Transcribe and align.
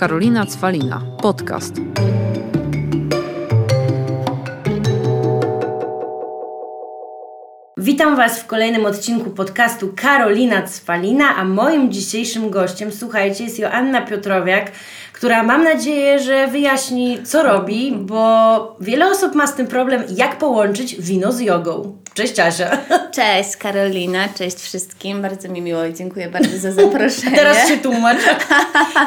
Karolina 0.00 0.46
Cwalina, 0.46 1.02
podcast. 1.22 1.74
Witam 7.76 8.16
Was 8.16 8.40
w 8.40 8.46
kolejnym 8.46 8.86
odcinku 8.86 9.30
podcastu 9.30 9.92
Karolina 9.96 10.62
Cwalina, 10.62 11.36
a 11.36 11.44
moim 11.44 11.92
dzisiejszym 11.92 12.50
gościem, 12.50 12.92
słuchajcie, 12.92 13.44
jest 13.44 13.58
Joanna 13.58 14.02
Piotrowiak, 14.02 14.72
która 15.20 15.42
mam 15.42 15.64
nadzieję, 15.64 16.18
że 16.18 16.46
wyjaśni, 16.46 17.18
co 17.24 17.42
robi, 17.42 17.92
bo 17.96 18.76
wiele 18.80 19.10
osób 19.10 19.34
ma 19.34 19.46
z 19.46 19.54
tym 19.54 19.66
problem, 19.66 20.02
jak 20.16 20.38
połączyć 20.38 20.96
wino 21.02 21.32
z 21.32 21.40
jogą. 21.40 21.96
Cześć 22.14 22.40
Asia. 22.40 22.78
Cześć 23.16 23.56
Karolina, 23.56 24.28
cześć 24.38 24.56
wszystkim. 24.56 25.22
Bardzo 25.22 25.48
mi 25.48 25.62
miło 25.62 25.84
i 25.84 25.94
dziękuję 25.94 26.28
bardzo 26.28 26.58
za 26.58 26.72
zaproszenie. 26.72 27.36
Teraz 27.36 27.68
się 27.68 27.78
tłumacz. 27.88 28.18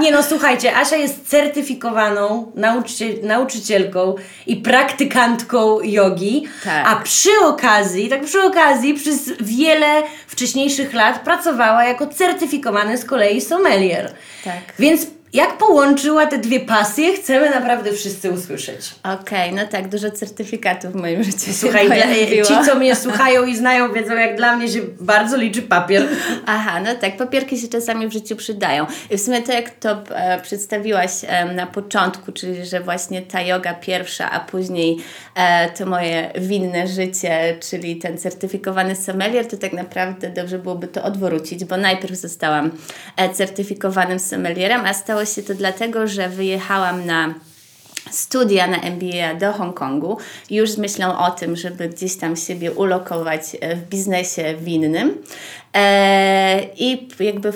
Nie 0.02 0.12
no, 0.12 0.24
słuchajcie, 0.24 0.76
Asia 0.76 0.96
jest 0.96 1.30
certyfikowaną 1.30 2.52
nauczyciel, 2.56 3.16
nauczycielką 3.24 4.16
i 4.48 4.56
praktykantką 4.56 5.82
jogi, 5.82 6.44
Tak. 6.64 6.88
a 6.88 6.96
przy 6.96 7.30
okazji, 7.44 8.10
tak 8.10 8.22
przy 8.24 8.42
okazji, 8.42 8.94
przez 8.94 9.32
wiele 9.40 10.04
wcześniejszych 10.28 10.94
lat 10.94 11.20
pracowała 11.20 11.86
jako 11.86 12.08
certyfikowany 12.08 12.98
z 12.98 13.06
kolei 13.06 13.42
sommelier. 13.42 14.12
Tak. 14.44 14.54
Więc 14.80 15.08
jak 15.34 15.58
połączyła 15.58 16.26
te 16.26 16.38
dwie 16.38 16.60
pasje, 16.60 17.14
chcemy 17.14 17.50
naprawdę 17.50 17.94
wszyscy 17.94 18.32
usłyszeć. 18.32 18.96
Okej, 19.22 19.54
no 19.54 19.62
tak, 19.68 19.90
dużo 19.90 20.12
certyfikatów 20.12 20.92
w 20.92 20.96
moim 20.96 21.24
życiu 21.24 21.40
się 21.40 21.54
Słuchaj, 21.54 21.88
pojawiło. 21.88 22.48
ci 22.48 22.54
co 22.66 22.76
mnie 22.76 22.96
słuchają 23.06 23.46
i 23.46 23.56
znają, 23.56 23.94
wiedzą 23.94 24.14
jak 24.14 24.38
dla 24.38 24.56
mnie 24.58 24.68
się 24.68 24.80
bardzo 25.00 25.38
liczy 25.38 25.62
papier. 25.62 26.08
Aha, 26.46 26.80
no 26.80 26.96
tak, 26.96 27.18
papierki 27.18 27.60
się 27.60 27.68
czasami 27.68 28.08
w 28.08 28.14
życiu 28.14 28.36
przydają. 28.36 28.86
I 29.10 29.18
w 29.18 29.22
sumie 29.22 29.42
to, 29.42 29.52
jak 29.52 29.70
to 29.70 30.04
e, 30.16 30.42
przedstawiłaś 30.42 31.12
e, 31.28 31.46
na 31.46 31.68
początku, 31.68 32.32
czyli 32.32 32.66
że 32.66 32.80
właśnie 32.80 33.22
ta 33.22 33.42
yoga 33.42 33.74
pierwsza, 33.74 34.32
a 34.32 34.40
później 34.40 34.98
e, 35.36 35.70
to 35.70 35.86
moje 35.86 36.32
winne 36.36 36.88
życie, 36.88 37.58
czyli 37.70 37.96
ten 37.96 38.18
certyfikowany 38.18 38.96
sommelier, 38.96 39.48
to 39.48 39.58
tak 39.58 39.74
naprawdę 39.74 40.30
dobrze 40.30 40.60
byłoby 40.60 40.88
to 40.88 41.04
odwrócić, 41.04 41.66
bo 41.66 41.78
najpierw 41.78 42.16
zostałam 42.16 42.72
e, 43.18 43.30
certyfikowanym 43.30 44.20
sommelierem, 44.20 44.86
a 44.86 44.94
stało 44.94 45.23
się 45.26 45.44
to 45.44 45.54
dlatego, 45.54 46.08
że 46.08 46.30
wyjechałam 46.30 47.06
na 47.06 47.34
studia 48.12 48.68
na 48.68 48.78
MBA 48.78 49.36
do 49.40 49.54
Hongkongu 49.54 50.18
już 50.50 50.72
z 50.72 50.78
myślą 50.78 51.18
o 51.18 51.32
tym, 51.32 51.56
żeby 51.56 51.90
gdzieś 51.90 52.16
tam 52.16 52.36
siebie 52.36 52.72
ulokować 52.72 53.42
e, 53.62 53.76
w 53.76 53.90
biznesie 53.90 54.56
winnym. 54.60 55.18
E, 55.74 56.64
I 56.78 57.08
jakby 57.20 57.54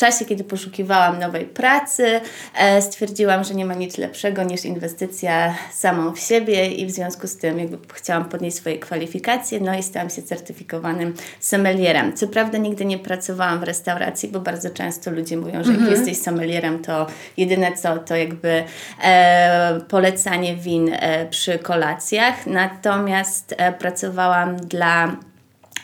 czasie, 0.00 0.24
kiedy 0.24 0.44
poszukiwałam 0.44 1.18
nowej 1.18 1.46
pracy, 1.46 2.20
e, 2.54 2.82
stwierdziłam, 2.82 3.44
że 3.44 3.54
nie 3.54 3.64
ma 3.64 3.74
nic 3.74 3.98
lepszego 3.98 4.42
niż 4.42 4.64
inwestycja 4.64 5.54
samą 5.72 6.14
w 6.14 6.18
siebie 6.20 6.66
i 6.66 6.86
w 6.86 6.90
związku 6.90 7.26
z 7.26 7.36
tym 7.36 7.58
jakby 7.58 7.78
chciałam 7.94 8.24
podnieść 8.24 8.56
swoje 8.56 8.78
kwalifikacje, 8.78 9.60
no 9.60 9.78
i 9.78 9.82
stałam 9.82 10.10
się 10.10 10.22
certyfikowanym 10.22 11.14
sommelierem. 11.40 12.16
Co 12.16 12.28
prawda 12.28 12.58
nigdy 12.58 12.84
nie 12.84 12.98
pracowałam 12.98 13.60
w 13.60 13.62
restauracji, 13.62 14.28
bo 14.28 14.40
bardzo 14.40 14.70
często 14.70 15.10
ludzie 15.10 15.36
mówią, 15.36 15.64
że 15.64 15.72
jak 15.72 15.90
jesteś 15.90 16.18
sommelierem, 16.18 16.82
to 16.82 17.06
jedyne 17.36 17.72
co, 17.72 17.98
to 17.98 18.16
jakby 18.16 18.64
e, 19.02 19.80
polecanie 19.88 20.56
win 20.56 20.90
e, 20.92 21.26
przy 21.26 21.58
kolacjach. 21.58 22.46
Natomiast 22.46 23.54
e, 23.58 23.72
pracowałam 23.72 24.56
dla 24.56 25.16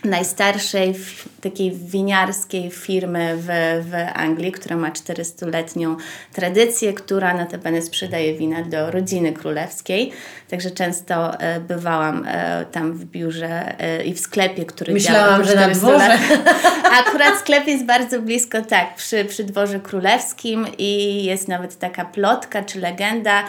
najstarszej 0.06 0.94
takiej 1.40 1.72
winiarskiej 1.72 2.70
firmy 2.70 3.36
w, 3.36 3.46
w 3.90 3.94
Anglii, 4.14 4.52
która 4.52 4.76
ma 4.76 4.90
400-letnią 4.90 5.96
tradycję, 6.32 6.92
która 6.92 7.34
notabene 7.34 7.82
sprzedaje 7.82 8.34
wina 8.34 8.62
do 8.62 8.90
rodziny 8.90 9.32
królewskiej. 9.32 10.12
Także 10.50 10.70
często 10.70 11.40
e, 11.40 11.60
bywałam 11.60 12.24
e, 12.26 12.64
tam 12.72 12.92
w 12.92 13.04
biurze 13.04 13.80
e, 13.80 14.04
i 14.04 14.14
w 14.14 14.20
sklepie, 14.20 14.64
który 14.64 14.92
Myślałam, 14.92 15.44
że 15.44 15.54
na 15.54 15.60
400 15.60 15.86
dworze. 15.86 16.08
lat. 16.08 16.20
Akurat 17.06 17.38
sklep 17.38 17.66
jest 17.66 17.84
bardzo 17.84 18.22
blisko, 18.22 18.62
tak, 18.62 18.94
przy, 18.94 19.24
przy 19.24 19.44
dworze 19.44 19.80
królewskim 19.80 20.66
i 20.78 21.24
jest 21.24 21.48
nawet 21.48 21.78
taka 21.78 22.04
plotka 22.04 22.62
czy 22.62 22.80
legenda, 22.80 23.44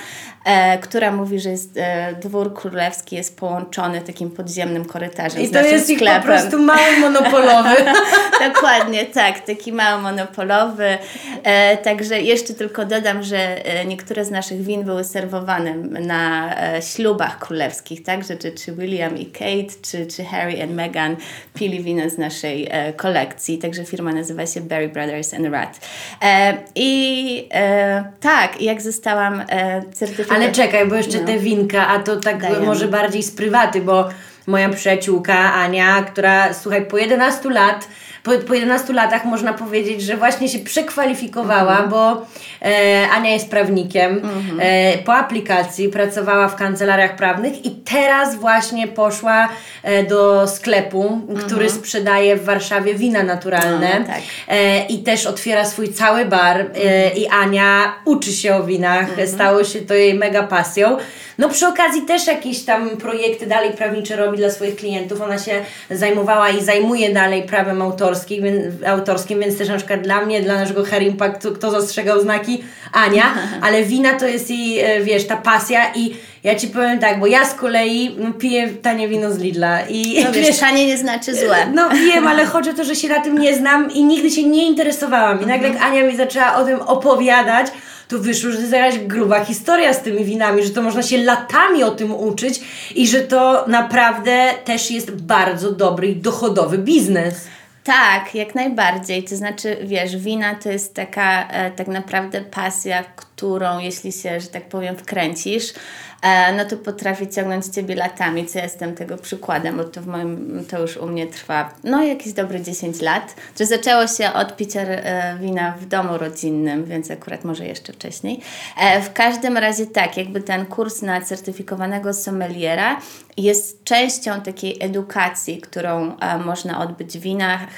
e, 0.45 0.77
która 0.77 1.11
mówi, 1.11 1.39
że 1.39 1.49
jest, 1.49 1.77
e, 1.77 2.15
dwór 2.21 2.53
królewski 2.53 3.15
jest 3.15 3.37
połączony 3.37 4.01
takim 4.01 4.31
podziemnym 4.31 4.85
korytarzem 4.85 5.41
I 5.41 5.47
z 5.47 5.51
to 5.51 5.57
naszym 5.57 5.73
jest 5.73 5.93
sklepem. 5.95 6.46
Prostu 6.49 6.65
mały 6.65 6.97
monopolowy. 6.99 7.75
Dokładnie, 8.53 9.05
tak, 9.05 9.39
taki 9.39 9.73
mało 9.73 10.01
monopolowy. 10.01 10.97
E, 11.43 11.77
także 11.77 12.21
jeszcze 12.21 12.53
tylko 12.53 12.85
dodam, 12.85 13.23
że 13.23 13.65
e, 13.65 13.85
niektóre 13.85 14.25
z 14.25 14.31
naszych 14.31 14.61
win 14.63 14.83
były 14.83 15.03
serwowane 15.03 15.75
na 16.01 16.55
e, 16.75 16.81
ślubach 16.81 17.39
królewskich, 17.39 18.03
tak, 18.03 18.23
że 18.23 18.35
czy, 18.37 18.51
czy 18.51 18.71
William 18.71 19.17
i 19.17 19.25
Kate, 19.25 19.79
czy, 19.81 20.05
czy 20.05 20.23
Harry 20.23 20.63
and 20.63 20.71
Meghan 20.71 21.15
pili 21.53 21.83
wino 21.83 22.09
z 22.09 22.17
naszej 22.17 22.67
e, 22.71 22.93
kolekcji, 22.93 23.57
także 23.57 23.85
firma 23.85 24.11
nazywa 24.11 24.45
się 24.45 24.61
Berry 24.61 24.89
Brothers 24.89 25.33
and 25.33 25.45
Rat. 25.51 25.79
E, 26.23 26.57
I 26.75 27.47
e, 27.53 28.03
tak, 28.19 28.61
jak 28.61 28.81
zostałam 28.81 29.43
e, 29.49 29.81
certyfikowana... 29.93 30.43
Ale 30.43 30.51
czekaj, 30.53 30.87
bo 30.87 30.95
jeszcze 30.95 31.19
No. 31.19 31.25
te 31.27 31.37
winka, 31.39 31.87
a 31.87 31.99
to 31.99 32.15
tak 32.19 32.41
Dajemy. 32.41 32.65
może 32.65 32.87
bardziej 32.87 33.23
z 33.23 33.31
prywaty, 33.31 33.81
bo 33.81 34.09
moja 34.47 34.69
przyjaciółka 34.69 35.53
Ania, 35.53 36.01
która 36.01 36.53
słuchaj, 36.53 36.85
po 36.85 36.97
11 36.97 37.49
lat, 37.49 37.87
po, 38.27 38.47
po 38.47 38.53
11 38.53 38.93
latach 38.93 39.25
można 39.25 39.53
powiedzieć, 39.53 40.01
że 40.01 40.17
właśnie 40.17 40.49
się 40.49 40.59
przekwalifikowała, 40.59 41.71
Mhm. 41.71 41.89
bo 41.89 42.25
e, 42.61 43.07
Ania 43.09 43.29
jest 43.31 43.49
prawnikiem, 43.49 44.21
e, 44.59 44.97
po 44.97 45.13
aplikacji 45.15 45.89
pracowała 45.89 46.47
w 46.47 46.55
kancelariach 46.55 47.15
prawnych 47.15 47.65
i 47.65 47.71
teraz 47.71 48.35
właśnie 48.35 48.87
poszła 48.87 49.49
e, 49.83 50.03
do 50.03 50.47
sklepu, 50.47 51.21
który 51.45 51.69
sprzedaje 51.69 52.35
w 52.35 52.45
Warszawie 52.45 52.93
wina 52.95 53.23
naturalne 53.23 53.87
Mhm. 53.87 54.05
Tak. 54.05 54.15
e, 54.47 54.85
i 54.85 54.99
też 55.03 55.25
otwiera 55.25 55.65
swój 55.65 55.93
cały 55.93 56.25
bar 56.25 56.59
e, 56.59 57.09
i 57.09 57.27
Ania 57.27 57.93
uczy 58.05 58.33
się 58.33 58.55
o 58.55 58.63
winach, 58.63 59.07
stało 59.27 59.63
się 59.63 59.81
to 59.81 59.93
jej 59.93 60.13
mega 60.13 60.43
pasją. 60.43 60.97
No 61.37 61.49
przy 61.49 61.67
okazji 61.67 62.01
też 62.01 62.27
jakieś 62.27 62.63
tam 62.63 62.89
projekty 62.89 63.45
dalej 63.47 63.71
prawnicze 63.71 64.15
robi 64.15 64.37
dla 64.37 64.49
swoich 64.49 64.75
klientów. 64.75 65.21
Ona 65.21 65.39
się 65.39 65.51
zajmowała 65.91 66.49
i 66.49 66.63
zajmuje 66.63 67.13
dalej 67.13 67.43
prawem 67.43 67.81
autorskim, 67.81 68.16
więc, 68.25 68.83
autorskim, 68.85 69.39
więc 69.39 69.57
też 69.57 69.69
na 69.69 69.77
przykład 69.77 70.01
dla 70.01 70.25
mnie, 70.25 70.41
dla 70.41 70.53
naszego 70.53 70.85
Hair 70.85 71.03
Impactu, 71.03 71.51
kto 71.51 71.71
zastrzegał 71.71 72.21
znaki? 72.21 72.63
Ania, 72.93 73.23
ale 73.65 73.83
wina 73.83 74.13
to 74.13 74.27
jest 74.27 74.49
jej, 74.49 74.79
e, 74.79 75.01
wiesz, 75.01 75.27
ta 75.27 75.37
pasja 75.37 75.93
i 75.95 76.15
ja 76.43 76.55
Ci 76.55 76.67
powiem 76.67 76.99
tak, 76.99 77.19
bo 77.19 77.27
ja 77.27 77.45
z 77.45 77.53
kolei 77.53 78.15
no, 78.19 78.33
piję 78.33 78.69
tanie 78.81 79.07
wino 79.07 79.31
z 79.31 79.37
Lidla 79.37 79.81
i 79.89 80.23
No 80.23 80.31
wiesz, 80.31 80.57
tanie 80.67 80.87
nie 80.87 80.97
znaczy 80.97 81.35
złe. 81.35 81.57
no 81.73 81.89
wiem, 81.89 82.27
ale 82.27 82.45
chodzi 82.53 82.69
o 82.69 82.73
to, 82.73 82.83
że 82.83 82.95
się 82.95 83.07
na 83.07 83.19
tym 83.21 83.37
nie 83.37 83.55
znam 83.55 83.91
i 83.91 84.03
nigdy 84.03 84.31
się 84.31 84.43
nie 84.43 84.67
interesowałam. 84.67 85.43
I 85.43 85.45
nagle 85.45 85.69
jak 85.69 85.81
Ania 85.81 86.03
mi 86.03 86.17
zaczęła 86.17 86.55
o 86.55 86.65
tym 86.65 86.81
opowiadać, 86.81 87.67
to 88.07 88.19
wyszło, 88.19 88.51
że 88.51 88.55
to 88.57 88.61
jest 88.61 88.73
jakaś 88.73 88.99
gruba 88.99 89.45
historia 89.45 89.93
z 89.93 90.01
tymi 90.01 90.25
winami, 90.25 90.63
że 90.63 90.69
to 90.69 90.81
można 90.81 91.03
się 91.03 91.17
latami 91.17 91.83
o 91.83 91.91
tym 91.91 92.15
uczyć 92.15 92.59
i 92.95 93.07
że 93.07 93.21
to 93.21 93.65
naprawdę 93.67 94.49
też 94.65 94.91
jest 94.91 95.11
bardzo 95.11 95.71
dobry 95.71 96.07
i 96.07 96.15
dochodowy 96.15 96.77
biznes. 96.77 97.47
Tak, 97.87 98.35
jak 98.35 98.55
najbardziej. 98.55 99.23
To 99.23 99.35
znaczy, 99.35 99.77
wiesz, 99.83 100.17
wina 100.17 100.55
to 100.55 100.69
jest 100.69 100.93
taka 100.93 101.47
e, 101.47 101.71
tak 101.71 101.87
naprawdę 101.87 102.41
pasja, 102.41 103.03
którą 103.37 103.79
jeśli 103.79 104.11
się, 104.11 104.39
że 104.39 104.47
tak 104.47 104.69
powiem, 104.69 104.97
wkręcisz, 104.97 105.73
e, 106.21 106.53
no 106.53 106.65
to 106.65 106.77
potrafi 106.77 107.27
ciągnąć 107.27 107.65
Ciebie 107.65 107.95
latami, 107.95 108.45
co 108.45 108.59
jestem 108.59 108.95
tego 108.95 109.17
przykładem, 109.17 109.77
bo 109.77 109.83
to 109.83 110.01
w 110.01 110.07
moim, 110.07 110.65
to 110.69 110.81
już 110.81 110.97
u 110.97 111.07
mnie 111.07 111.27
trwa, 111.27 111.73
no 111.83 112.03
jakieś 112.03 112.33
dobre 112.33 112.61
10 112.61 113.01
lat. 113.01 113.35
To 113.57 113.65
zaczęło 113.65 114.07
się 114.07 114.33
od 114.33 114.55
picia 114.55 114.81
e, 114.81 115.37
wina 115.39 115.71
w 115.71 115.85
domu 115.85 116.17
rodzinnym, 116.17 116.85
więc 116.85 117.11
akurat 117.11 117.43
może 117.43 117.65
jeszcze 117.65 117.93
wcześniej. 117.93 118.39
E, 118.77 119.01
w 119.01 119.13
każdym 119.13 119.57
razie 119.57 119.85
tak, 119.85 120.17
jakby 120.17 120.41
ten 120.41 120.65
kurs 120.65 121.01
na 121.01 121.21
certyfikowanego 121.21 122.13
sommeliera 122.13 122.99
jest 123.37 123.83
częścią 123.83 124.41
takiej 124.41 124.77
edukacji, 124.79 125.61
którą 125.61 126.17
można 126.45 126.79
odbyć 126.79 127.17
w 127.17 127.21
winach 127.21 127.69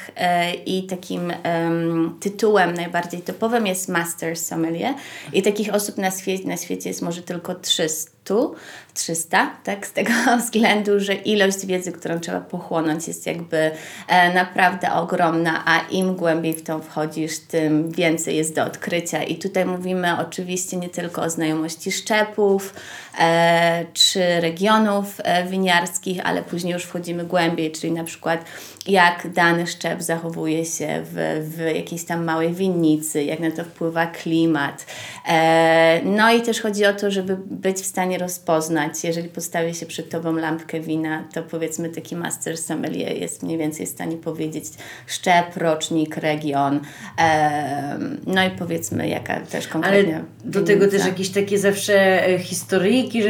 i 0.65 0.87
takim 0.87 1.33
em, 1.43 2.17
tytułem 2.19 2.73
najbardziej 2.73 3.21
topowym 3.21 3.67
jest 3.67 3.89
Master 3.89 4.37
Sommelier 4.37 4.93
i 5.33 5.41
takich 5.51 5.73
osób 5.73 5.97
na, 5.97 6.09
świe- 6.09 6.45
na 6.45 6.57
świecie 6.57 6.89
jest 6.89 7.01
może 7.01 7.21
tylko 7.21 7.55
300 7.55 8.11
projektu 8.29 8.55
300, 8.99 9.51
tak, 9.63 9.87
z 9.87 9.91
tego 9.91 10.11
względu, 10.43 10.99
że 10.99 11.13
ilość 11.13 11.65
wiedzy, 11.65 11.91
którą 11.91 12.19
trzeba 12.19 12.41
pochłonąć 12.41 13.07
jest 13.07 13.25
jakby 13.25 13.71
e, 14.07 14.33
naprawdę 14.33 14.93
ogromna, 14.93 15.63
a 15.65 15.79
im 15.91 16.15
głębiej 16.15 16.53
w 16.53 16.63
to 16.63 16.79
wchodzisz, 16.79 17.39
tym 17.39 17.91
więcej 17.91 18.37
jest 18.37 18.55
do 18.55 18.63
odkrycia 18.63 19.23
i 19.23 19.35
tutaj 19.35 19.65
mówimy 19.65 20.19
oczywiście 20.19 20.77
nie 20.77 20.89
tylko 20.89 21.21
o 21.21 21.29
znajomości 21.29 21.91
szczepów, 21.91 22.73
e, 23.19 23.85
czy 23.93 24.41
regionów 24.41 25.05
e, 25.17 25.45
winiarskich, 25.47 26.19
ale 26.23 26.41
później 26.41 26.73
już 26.73 26.83
wchodzimy 26.83 27.23
głębiej, 27.25 27.71
czyli 27.71 27.91
na 27.93 28.03
przykład 28.03 28.45
jak 28.87 29.33
dany 29.33 29.67
szczep 29.67 30.01
zachowuje 30.01 30.65
się 30.65 31.03
w, 31.03 31.47
w 31.55 31.75
jakiejś 31.75 32.05
tam 32.05 32.23
małej 32.23 32.53
winnicy, 32.53 33.23
jak 33.23 33.39
na 33.39 33.51
to 33.51 33.63
wpływa 33.63 34.05
klimat. 34.05 34.85
E, 35.27 36.01
no 36.03 36.33
i 36.33 36.41
też 36.41 36.61
chodzi 36.61 36.85
o 36.85 36.93
to, 36.93 37.11
żeby 37.11 37.37
być 37.45 37.77
w 37.77 37.85
stanie 37.85 38.17
rozpoznać, 38.19 39.03
jeżeli 39.03 39.29
postawi 39.29 39.75
się 39.75 39.85
przed 39.85 40.09
Tobą 40.09 40.35
lampkę 40.35 40.79
wina, 40.79 41.23
to 41.33 41.43
powiedzmy 41.43 41.89
taki 41.89 42.15
master 42.15 42.57
sommelier 42.57 43.17
jest 43.17 43.43
mniej 43.43 43.57
więcej 43.57 43.85
w 43.85 43.89
stanie 43.89 44.17
powiedzieć 44.17 44.65
szczep, 45.07 45.57
rocznik, 45.57 46.17
region, 46.17 46.79
no 48.27 48.43
i 48.43 48.49
powiedzmy 48.49 49.07
jaka 49.07 49.39
też 49.39 49.67
konkretnie 49.67 50.15
Ale 50.15 50.23
do 50.43 50.63
tego 50.63 50.87
też 50.87 51.05
jakieś 51.05 51.29
takie 51.29 51.59
zawsze 51.59 52.27
e, 52.27 52.39
historyjki, 52.39 53.23
że 53.23 53.29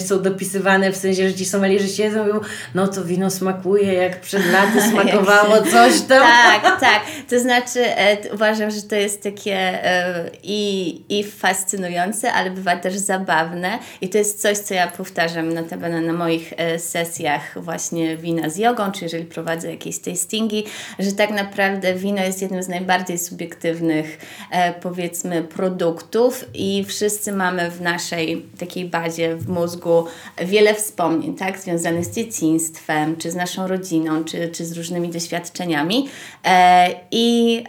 są 0.00 0.22
dopisywane 0.22 0.92
w 0.92 0.96
sensie, 0.96 1.28
że 1.28 1.34
ci 1.34 1.44
sommelierzy 1.44 1.88
siedzą 1.88 2.24
i 2.24 2.26
mówią, 2.26 2.40
no 2.74 2.88
to 2.88 3.04
wino 3.04 3.30
smakuje 3.30 3.94
jak 3.94 4.20
przed 4.20 4.52
laty 4.52 4.82
smakowało 4.90 5.56
coś 5.56 6.00
tam. 6.00 6.22
Tak, 6.22 6.80
tak. 6.88 7.02
To 7.30 7.40
znaczy 7.40 7.96
e, 7.96 8.34
uważam, 8.34 8.70
że 8.70 8.82
to 8.82 8.94
jest 8.94 9.22
takie 9.22 9.54
e, 9.84 10.30
i, 10.42 11.00
i 11.18 11.24
fascynujące, 11.24 12.32
ale 12.32 12.50
bywa 12.50 12.76
też 12.76 12.96
zabawne 12.96 13.78
i 14.00 14.08
to 14.08 14.17
jest 14.18 14.42
coś, 14.42 14.58
co 14.58 14.74
ja 14.74 14.86
powtarzam 14.86 15.54
notabene 15.54 16.00
na 16.00 16.12
moich 16.12 16.52
e, 16.56 16.78
sesjach 16.78 17.62
właśnie 17.62 18.16
wina 18.16 18.50
z 18.50 18.56
jogą, 18.56 18.92
czy 18.92 19.04
jeżeli 19.04 19.24
prowadzę 19.24 19.70
jakieś 19.70 19.98
tastingi, 19.98 20.64
że 20.98 21.12
tak 21.12 21.30
naprawdę 21.30 21.94
wino 21.94 22.22
jest 22.22 22.42
jednym 22.42 22.62
z 22.62 22.68
najbardziej 22.68 23.18
subiektywnych 23.18 24.18
e, 24.50 24.72
powiedzmy 24.72 25.42
produktów 25.42 26.44
i 26.54 26.84
wszyscy 26.84 27.32
mamy 27.32 27.70
w 27.70 27.80
naszej 27.80 28.42
takiej 28.58 28.84
bazie 28.84 29.36
w 29.36 29.48
mózgu 29.48 30.04
wiele 30.44 30.74
wspomnień, 30.74 31.36
tak, 31.36 31.58
związanych 31.58 32.04
z 32.04 32.14
dzieciństwem, 32.14 33.16
czy 33.16 33.30
z 33.30 33.34
naszą 33.34 33.66
rodziną, 33.66 34.24
czy, 34.24 34.48
czy 34.48 34.64
z 34.64 34.72
różnymi 34.72 35.08
doświadczeniami. 35.08 36.08
E, 36.44 36.88
i 37.10 37.64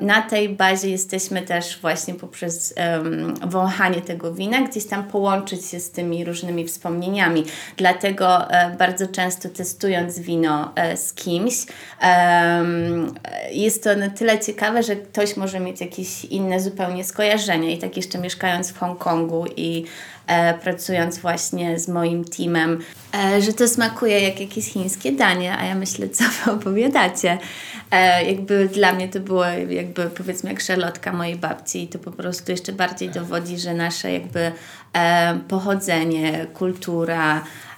na 0.00 0.22
tej 0.22 0.48
bazie 0.48 0.90
jesteśmy 0.90 1.42
też 1.42 1.78
właśnie 1.80 2.14
poprzez 2.14 2.74
wąchanie 3.46 4.00
tego 4.00 4.34
wina 4.34 4.62
gdzieś 4.62 4.86
tam 4.86 5.04
połączyć 5.04 5.64
się 5.74 5.80
z 5.80 5.90
tymi 5.90 6.24
różnymi 6.24 6.64
wspomnieniami. 6.64 7.44
Dlatego 7.76 8.50
e, 8.50 8.76
bardzo 8.76 9.06
często 9.06 9.48
testując 9.48 10.18
wino 10.18 10.72
e, 10.76 10.96
z 10.96 11.12
kimś, 11.12 11.54
jest 13.52 13.84
to 13.84 13.96
na 13.96 14.10
tyle 14.10 14.38
ciekawe, 14.38 14.82
że 14.82 14.96
ktoś 14.96 15.36
może 15.36 15.60
mieć 15.60 15.80
jakieś 15.80 16.24
inne 16.24 16.60
zupełnie 16.60 17.04
skojarzenia. 17.04 17.70
I 17.70 17.78
tak 17.78 17.96
jeszcze 17.96 18.18
mieszkając 18.18 18.70
w 18.70 18.78
Hongkongu 18.78 19.46
i 19.56 19.84
e, 20.26 20.54
pracując 20.54 21.18
właśnie 21.18 21.78
z 21.78 21.88
moim 21.88 22.24
teamem, 22.24 22.80
że 23.40 23.52
to 23.52 23.68
smakuje 23.68 24.20
jak 24.20 24.40
jakieś 24.40 24.72
chińskie 24.72 25.12
danie, 25.12 25.56
a 25.56 25.64
ja 25.64 25.74
myślę, 25.74 26.08
co 26.08 26.24
wy 26.24 26.52
opowiadacie. 26.52 27.38
Jakby 28.26 28.68
dla 28.68 28.92
mnie 28.92 29.08
to 29.08 29.20
było 29.20 29.44
jakby 29.68 30.02
powiedzmy 30.10 30.50
jak 30.50 30.60
szarlotka 30.60 31.12
mojej 31.12 31.36
babci 31.36 31.82
i 31.82 31.88
to 31.88 31.98
po 31.98 32.10
prostu 32.10 32.52
jeszcze 32.52 32.72
bardziej 32.72 33.10
dowodzi, 33.10 33.58
że 33.58 33.74
nasze 33.74 34.12
jakby 34.12 34.52
pochodzenie, 35.48 36.46
kultura, 36.54 37.40
E, 37.40 37.73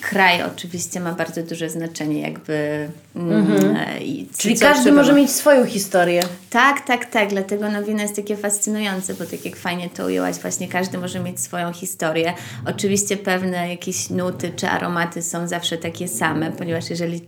kraj 0.00 0.42
oczywiście 0.42 1.00
ma 1.00 1.12
bardzo 1.12 1.42
duże 1.42 1.70
znaczenie, 1.70 2.20
jakby. 2.20 2.88
Mm, 3.16 3.32
mhm. 3.32 3.76
e, 3.76 4.00
i 4.00 4.28
Czyli 4.38 4.58
każdy 4.58 4.92
może 4.92 5.12
mieć 5.12 5.30
swoją 5.30 5.66
historię. 5.66 6.22
Tak, 6.50 6.86
tak, 6.86 7.04
tak. 7.04 7.28
Dlatego 7.28 7.70
nowina 7.70 8.02
jest 8.02 8.16
takie 8.16 8.36
fascynujące, 8.36 9.14
bo 9.14 9.24
tak 9.24 9.44
jak 9.44 9.56
fajnie 9.56 9.90
to 9.90 10.06
ujęłaś, 10.06 10.36
właśnie 10.36 10.68
każdy 10.68 10.98
może 10.98 11.20
mieć 11.20 11.40
swoją 11.40 11.72
historię. 11.72 12.32
Oczywiście 12.66 13.16
pewne 13.16 13.68
jakieś 13.68 14.10
nuty 14.10 14.50
czy 14.56 14.68
aromaty 14.68 15.22
są 15.22 15.48
zawsze 15.48 15.78
takie 15.78 16.08
same, 16.08 16.52
ponieważ 16.52 16.90
jeżeli 16.90 17.20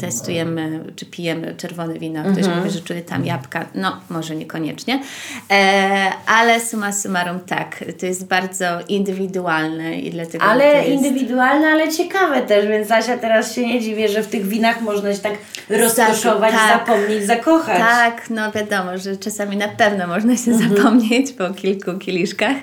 testujemy 0.00 0.84
czy 0.96 1.06
pijemy 1.06 1.54
czerwone 1.56 1.98
wino, 1.98 2.18
mhm. 2.18 2.36
ktoś 2.36 2.56
mówi, 2.56 2.70
że 2.70 2.80
czuje 2.80 3.02
tam 3.02 3.26
jabłka, 3.26 3.66
no 3.74 4.00
może 4.10 4.36
niekoniecznie, 4.36 5.02
e, 5.50 6.12
ale 6.26 6.60
summa 6.60 6.92
summarum 6.92 7.40
tak, 7.40 7.84
to 8.00 8.06
jest 8.06 8.26
bardzo 8.26 8.64
indywidualne 8.88 9.98
i 9.98 10.10
dlatego. 10.10 10.44
Ale 10.44 10.88
jest 10.88 11.21
indywidualne, 11.22 11.68
ale 11.68 11.88
ciekawe 11.88 12.42
też, 12.42 12.66
więc 12.66 12.90
Asia 12.90 13.18
teraz 13.18 13.54
się 13.54 13.66
nie 13.66 13.80
dziwię, 13.80 14.08
że 14.08 14.22
w 14.22 14.28
tych 14.28 14.46
winach 14.46 14.80
można 14.80 15.14
się 15.14 15.18
tak 15.18 15.32
rozkoszować, 15.68 16.52
tak, 16.52 16.78
zapomnieć, 16.78 17.24
zakochać. 17.24 17.78
Tak, 17.78 18.30
no 18.30 18.52
wiadomo, 18.52 18.98
że 18.98 19.16
czasami 19.16 19.56
na 19.56 19.68
pewno 19.68 20.06
można 20.06 20.36
się 20.36 20.50
mhm. 20.50 20.76
zapomnieć 20.76 21.32
po 21.32 21.50
kilku 21.50 21.98
kieliszkach, 21.98 22.56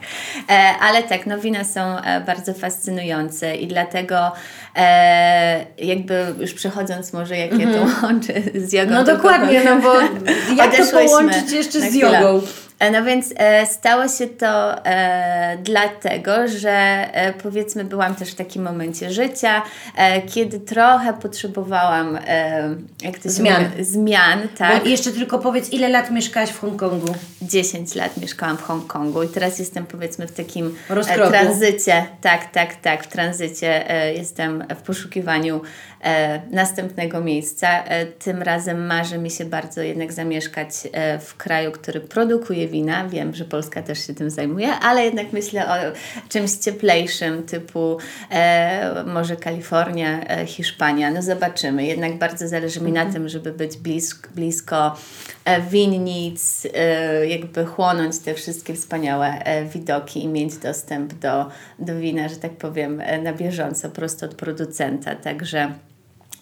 e, 0.50 0.74
ale 0.82 1.04
tak, 1.04 1.26
no 1.26 1.40
wina 1.40 1.64
są 1.64 1.82
e, 1.82 2.22
bardzo 2.22 2.54
fascynujące 2.54 3.56
i 3.56 3.68
dlatego 3.68 4.32
e, 4.76 5.66
jakby 5.78 6.34
już 6.40 6.54
przechodząc 6.54 7.14
może 7.14 7.38
jakie 7.38 7.64
mhm. 7.64 7.74
to 7.74 8.08
łączy 8.08 8.34
z 8.56 8.74
jogą. 8.74 8.92
No 8.92 9.04
dokładnie, 9.04 9.62
no 9.66 9.82
bo 9.82 9.94
jak 10.56 10.76
to 10.78 10.84
połączyć 10.92 11.52
jeszcze 11.52 11.82
z 11.82 11.96
jogą? 11.96 12.38
E, 12.38 12.69
no 12.92 13.04
więc 13.04 13.34
e, 13.38 13.66
stało 13.66 14.08
się 14.08 14.28
to 14.28 14.86
e, 14.86 15.58
dlatego, 15.64 16.48
że 16.48 16.72
e, 16.72 17.34
powiedzmy 17.34 17.84
byłam 17.84 18.16
też 18.16 18.32
w 18.32 18.36
takim 18.36 18.64
momencie 18.64 19.12
życia, 19.12 19.62
e, 19.96 20.22
kiedy 20.22 20.60
trochę 20.60 21.14
potrzebowałam 21.14 22.20
e, 22.28 22.76
jak 23.02 23.20
to 23.20 23.30
zmian. 23.30 23.64
Mówi, 23.64 23.84
zmian 23.84 24.48
tak. 24.58 24.84
Bo 24.84 24.90
jeszcze 24.90 25.12
tylko 25.12 25.40
powiedz, 25.40 25.74
ile 25.74 25.90
lat 25.90 26.12
mieszkałaś 26.12 26.50
w 26.50 26.60
Hongkongu? 26.60 27.16
10 27.42 27.96
lat 27.96 28.18
mieszkałam 28.18 28.58
w 28.58 28.62
Hongkongu 28.62 29.24
i 29.24 29.28
teraz 29.28 29.60
jestem 29.60 29.86
powiedzmy 29.86 30.28
w 30.28 30.32
takim 30.32 30.76
tranzycie. 31.30 32.06
Tak, 32.22 32.52
tak, 32.52 32.76
tak, 32.76 33.04
w 33.04 33.08
tranzycie 33.08 33.86
jestem 34.18 34.64
w 34.76 34.82
poszukiwaniu 34.82 35.62
następnego 36.52 37.22
miejsca. 37.22 37.84
tym 38.20 38.42
razem 38.42 38.86
marzy 38.86 39.18
mi 39.18 39.32
się 39.32 39.46
bardzo 39.46 39.82
jednak 39.82 40.14
zamieszkać 40.14 40.70
w 41.20 41.38
kraju, 41.38 41.72
który 41.72 42.02
produkuje 42.02 42.68
wina. 42.68 43.08
Wiem, 43.08 43.36
że 43.36 43.46
Polska 43.46 43.82
też 43.82 44.08
się 44.08 44.14
tym 44.14 44.30
zajmuje, 44.30 44.74
ale 44.74 45.06
jednak 45.06 45.34
myślę 45.34 45.68
o 45.68 45.76
czymś 46.30 46.52
cieplejszym, 46.52 47.44
typu 47.44 47.98
e, 48.32 49.04
może 49.04 49.36
Kalifornia, 49.36 50.22
e, 50.28 50.46
Hiszpania. 50.46 51.12
No 51.12 51.22
zobaczymy. 51.22 51.86
Jednak 51.86 52.18
bardzo 52.18 52.48
zależy 52.48 52.82
mi 52.82 52.92
na 52.92 53.02
mhm. 53.02 53.14
tym, 53.14 53.30
żeby 53.30 53.52
być 53.52 53.78
blisko, 53.78 54.30
blisko 54.36 54.98
e, 55.46 55.62
winnic, 55.62 56.68
e, 56.74 57.28
jakby 57.28 57.66
chłonąć 57.66 58.20
te 58.20 58.34
wszystkie 58.34 58.74
wspaniałe 58.74 59.28
e, 59.28 59.66
widoki 59.66 60.24
i 60.24 60.28
mieć 60.28 60.58
dostęp 60.58 61.14
do, 61.14 61.50
do 61.80 61.96
wina, 62.00 62.28
że 62.28 62.36
tak 62.36 62.52
powiem, 62.52 63.02
e, 63.02 63.22
na 63.22 63.34
bieżąco, 63.34 63.90
prosto 63.90 64.26
od 64.26 64.36
producenta. 64.36 65.16
Także 65.16 65.74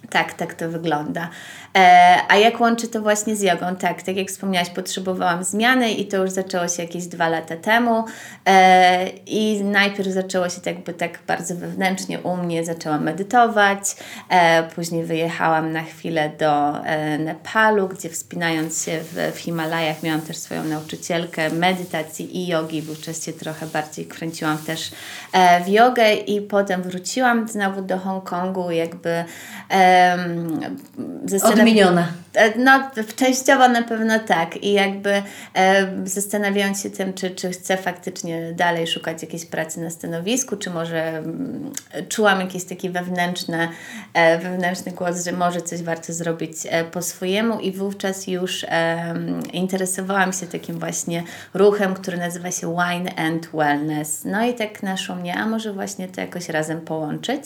tak, 0.09 0.33
tak 0.33 0.53
to 0.53 0.69
wygląda. 0.69 1.29
E, 1.77 2.17
a 2.27 2.35
jak 2.35 2.61
łączy 2.61 2.87
to 2.87 3.01
właśnie 3.01 3.35
z 3.35 3.41
jogą? 3.41 3.75
Tak, 3.75 4.01
tak 4.01 4.15
jak 4.15 4.27
wspomniałaś, 4.27 4.69
potrzebowałam 4.69 5.43
zmiany 5.43 5.91
i 5.91 6.07
to 6.07 6.17
już 6.17 6.31
zaczęło 6.31 6.67
się 6.67 6.83
jakieś 6.83 7.05
dwa 7.05 7.29
lata 7.29 7.55
temu. 7.55 8.05
E, 8.45 9.07
I 9.25 9.63
najpierw 9.63 10.09
zaczęło 10.09 10.49
się 10.49 10.61
jakby 10.65 10.93
tak 10.93 11.19
bardzo 11.27 11.55
wewnętrznie 11.55 12.19
u 12.19 12.37
mnie, 12.37 12.65
zaczęłam 12.65 13.03
medytować. 13.03 13.95
E, 14.29 14.63
później 14.63 15.03
wyjechałam 15.03 15.71
na 15.71 15.83
chwilę 15.83 16.31
do 16.39 16.83
e, 16.85 17.17
Nepalu, 17.17 17.87
gdzie 17.87 18.09
wspinając 18.09 18.85
się 18.85 18.99
w, 18.99 19.35
w 19.35 19.39
Himalajach 19.39 20.03
miałam 20.03 20.21
też 20.21 20.37
swoją 20.37 20.63
nauczycielkę 20.63 21.49
medytacji 21.49 22.37
i 22.37 22.47
jogi. 22.47 22.81
Wówczas 22.81 23.25
się 23.25 23.33
trochę 23.33 23.65
bardziej 23.65 24.05
kręciłam 24.05 24.57
też 24.57 24.91
e, 25.33 25.63
w 25.63 25.67
jogę 25.67 26.13
i 26.13 26.41
potem 26.41 26.81
wróciłam 26.81 27.47
znowu 27.47 27.81
do 27.81 27.97
Hongkongu, 27.97 28.71
jakby 28.71 29.25
Odmieniona. 31.43 32.07
E, 32.37 32.57
no, 32.57 32.89
częściowo 33.15 33.67
na 33.67 33.81
pewno 33.81 34.19
tak. 34.19 34.63
I 34.63 34.73
jakby 34.73 35.23
e, 35.55 35.87
zastanawiając 36.03 36.83
się 36.83 36.89
tym, 36.89 37.13
czy, 37.13 37.29
czy 37.29 37.49
chcę 37.49 37.77
faktycznie 37.77 38.53
dalej 38.53 38.87
szukać 38.87 39.21
jakiejś 39.21 39.45
pracy 39.45 39.81
na 39.81 39.89
stanowisku, 39.89 40.57
czy 40.57 40.69
może 40.69 41.17
mm, 41.17 41.71
czułam 42.09 42.39
jakiś 42.41 42.63
taki 42.63 42.89
wewnętrzny, 42.89 43.69
e, 44.13 44.37
wewnętrzny 44.37 44.91
głos, 44.91 45.25
że 45.25 45.31
może 45.31 45.61
coś 45.61 45.81
warto 45.81 46.13
zrobić 46.13 46.57
e, 46.69 46.83
po 46.83 47.01
swojemu 47.01 47.59
i 47.59 47.71
wówczas 47.71 48.27
już 48.27 48.65
interesowałam 49.53 50.33
się 50.33 50.47
takim 50.47 50.79
właśnie 50.79 51.23
ruchem, 51.53 51.93
który 51.93 52.17
nazywa 52.17 52.51
się 52.51 52.75
Wine 52.75 53.11
and 53.15 53.49
Wellness. 53.53 54.25
No 54.25 54.45
i 54.45 54.53
tak 54.53 54.83
naszło 54.83 55.15
mnie, 55.15 55.35
a 55.35 55.45
może 55.45 55.73
właśnie 55.73 56.07
to 56.07 56.21
jakoś 56.21 56.49
razem 56.49 56.81
połączyć. 56.81 57.43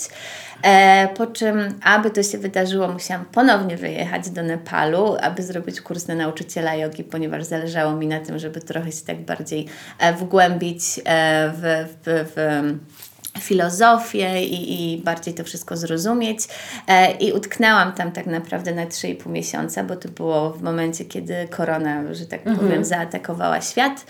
E, 0.64 1.08
po 1.08 1.28
czym, 1.28 1.80
aby 1.84 2.10
to 2.12 2.24
się 2.24 2.38
wydarzyło, 2.38 2.88
musiałam 2.88 3.26
ponownie 3.26 3.78
wyjechać 3.78 4.30
do 4.30 4.44
Nepalu 4.44 4.81
Aby 5.22 5.44
zrobić 5.44 5.82
kurs 5.82 6.08
na 6.08 6.16
nauczyciela 6.16 6.76
jogi, 6.76 7.04
ponieważ 7.04 7.44
zależało 7.44 7.96
mi 7.96 8.08
na 8.08 8.20
tym, 8.20 8.40
żeby 8.40 8.62
trochę 8.62 8.92
się 8.92 9.06
tak 9.06 9.26
bardziej 9.26 9.68
e, 10.00 10.14
wgłębić 10.14 10.84
e, 11.06 11.52
w, 11.56 11.88
w, 12.06 12.32
w 12.36 13.11
filozofię 13.40 14.44
i, 14.44 14.94
i 14.94 14.98
bardziej 14.98 15.34
to 15.34 15.44
wszystko 15.44 15.78
zrozumieć. 15.78 16.40
E, 16.88 17.12
I 17.12 17.34
utknęłam 17.34 17.94
tam 17.94 18.12
tak 18.12 18.26
naprawdę 18.26 18.76
na 18.76 18.86
3,5 18.86 19.30
miesiąca, 19.30 19.84
bo 19.84 19.96
to 19.96 20.10
było 20.10 20.50
w 20.52 20.62
momencie, 20.62 21.06
kiedy 21.06 21.48
korona, 21.50 22.14
że 22.14 22.26
tak 22.26 22.40
Mhm. 22.48 22.58
powiem, 22.68 22.86
zaatakowała 22.86 23.62
świat. 23.62 24.06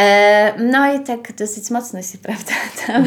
E, 0.00 0.52
no 0.58 0.94
i 0.94 1.00
tak 1.04 1.32
dosyć 1.36 1.70
mocno 1.70 2.02
się, 2.02 2.18
prawda, 2.28 2.52
tam 2.86 3.04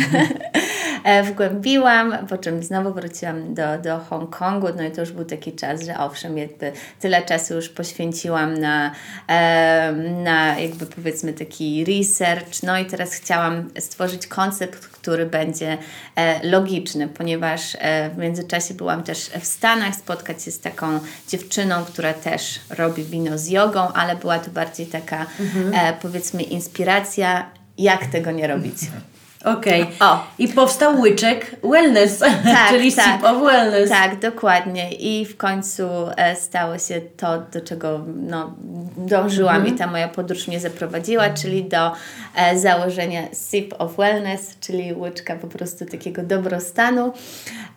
e, 1.03 1.23
wgłębiłam, 1.23 2.27
po 2.29 2.37
czym 2.37 2.63
znowu 2.63 2.93
wróciłam 2.93 3.53
do, 3.53 3.77
do 3.77 3.99
Hongkongu, 3.99 4.67
no 4.77 4.83
i 4.83 4.91
to 4.91 5.01
już 5.01 5.11
był 5.11 5.25
taki 5.25 5.53
czas, 5.53 5.83
że 5.83 5.97
owszem, 5.99 6.37
jakby 6.37 6.71
tyle 6.99 7.21
czasu 7.21 7.53
już 7.53 7.69
poświęciłam 7.69 8.57
na, 8.57 8.91
e, 9.27 9.91
na 10.23 10.59
jakby 10.59 10.85
powiedzmy 10.85 11.33
taki 11.33 11.85
research, 11.85 12.63
no 12.63 12.77
i 12.79 12.85
teraz 12.85 13.13
chciałam 13.13 13.69
stworzyć 13.79 14.27
koncept, 14.27 14.87
który 14.87 15.25
będzie 15.25 15.54
e, 15.61 16.47
logiczny, 16.47 17.07
ponieważ 17.07 17.77
e, 17.79 18.09
w 18.09 18.17
międzyczasie 18.17 18.73
byłam 18.73 19.03
też 19.03 19.19
w 19.19 19.45
Stanach, 19.45 19.95
spotkać 19.95 20.43
się 20.43 20.51
z 20.51 20.59
taką 20.59 20.99
dziewczyną, 21.27 21.85
która 21.85 22.13
też 22.13 22.59
robi 22.69 23.03
wino 23.03 23.37
z 23.37 23.47
jogą, 23.47 23.93
ale 23.93 24.15
była 24.15 24.39
to 24.39 24.51
bardziej 24.51 24.87
taka 24.87 25.25
e, 25.73 25.93
powiedzmy 26.01 26.43
inspiracja, 26.43 27.49
jak 27.77 28.05
tego 28.05 28.31
nie 28.31 28.47
robić. 28.47 28.77
Okej. 29.45 29.85
O. 29.99 30.23
I 30.37 30.47
powstał 30.47 30.99
łyczek 30.99 31.55
wellness, 31.63 32.23
czyli 32.69 32.91
sip 32.91 33.23
of 33.23 33.43
wellness. 33.43 33.89
Tak, 33.89 34.19
dokładnie. 34.19 34.91
I 34.91 35.25
w 35.25 35.37
końcu 35.37 35.83
e, 36.17 36.35
stało 36.35 36.77
się 36.77 37.01
to, 37.17 37.37
do 37.53 37.61
czego 37.61 38.01
no, 38.15 38.55
dążyłam 38.97 39.55
Mhm. 39.55 39.75
i 39.75 39.77
ta 39.77 39.87
moja 39.87 40.07
podróż 40.07 40.47
mnie 40.47 40.59
zaprowadziła, 40.59 41.29
czyli 41.29 41.63
do 41.65 41.91
e, 42.35 42.59
założenia 42.59 43.21
Sip 43.51 43.73
of 43.77 43.95
Wellness, 43.97 44.57
czyli 44.59 44.93
łyczka 44.93 45.35
po 45.35 45.47
prostu 45.47 45.85
takiego 45.85 46.23
dobrostanu. 46.23 47.13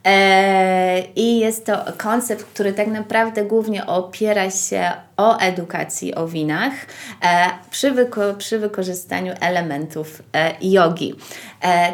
E, 0.05 1.03
I 1.17 1.39
jest 1.39 1.67
to 1.67 1.85
koncept, 1.97 2.45
który 2.45 2.73
tak 2.73 2.87
naprawdę 2.87 3.45
głównie 3.45 3.87
opiera 3.87 4.51
się 4.51 4.93
o 5.17 5.39
edukacji 5.39 6.15
o 6.15 6.29
winach 6.29 6.73
e, 7.23 7.51
przy, 7.71 7.93
wyko- 7.93 8.37
przy 8.37 8.59
wykorzystaniu 8.59 9.35
elementów 9.41 10.23
e, 10.35 10.55
jogi. 10.61 11.15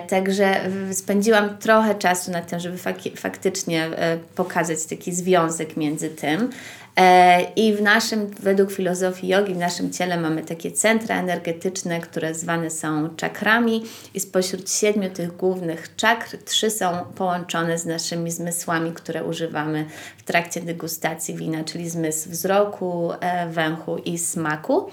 Także 0.09 0.61
spędziłam 0.93 1.59
trochę 1.59 1.95
czasu 1.95 2.31
na 2.31 2.43
tym, 2.43 2.61
żeby 2.61 2.79
faktycznie 3.17 3.89
pokazać 4.35 4.87
taki 4.87 5.15
związek 5.15 5.77
między 5.77 6.11
tym. 6.11 6.51
E, 6.97 7.43
I 7.57 7.75
w 7.75 7.83
naszym, 7.83 8.27
według 8.27 8.73
filozofii 8.73 9.29
jogi, 9.29 9.55
w 9.55 9.59
naszym 9.59 9.93
ciele 9.93 10.17
mamy 10.21 10.43
takie 10.43 10.73
centra 10.73 11.21
energetyczne, 11.21 12.01
które 12.01 12.35
zwane 12.35 12.71
są 12.71 13.17
czakrami 13.17 13.85
i 14.15 14.21
spośród 14.21 14.71
siedmiu 14.71 15.11
tych 15.11 15.37
głównych 15.37 15.97
czakr, 15.97 16.37
trzy 16.45 16.71
są 16.71 17.05
połączone 17.15 17.79
z 17.79 17.87
naszymi 17.87 18.31
zmysłami, 18.31 18.93
które 18.93 19.25
używamy 19.25 19.87
w 20.19 20.23
trakcie 20.23 20.61
degustacji 20.61 21.35
wina, 21.35 21.65
czyli 21.65 21.91
zmysł 21.91 22.31
wzroku, 22.31 23.13
e, 23.21 23.49
węchu 23.49 23.99
i 23.99 24.19
smaku. 24.19 24.91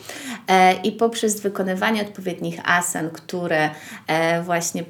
E, 0.48 0.74
I 0.74 0.92
poprzez 0.92 1.42
wykonywanie 1.42 2.02
odpowiednich 2.02 2.60
asan, 2.64 3.10
które 3.10 3.70
właśnie 4.44 4.84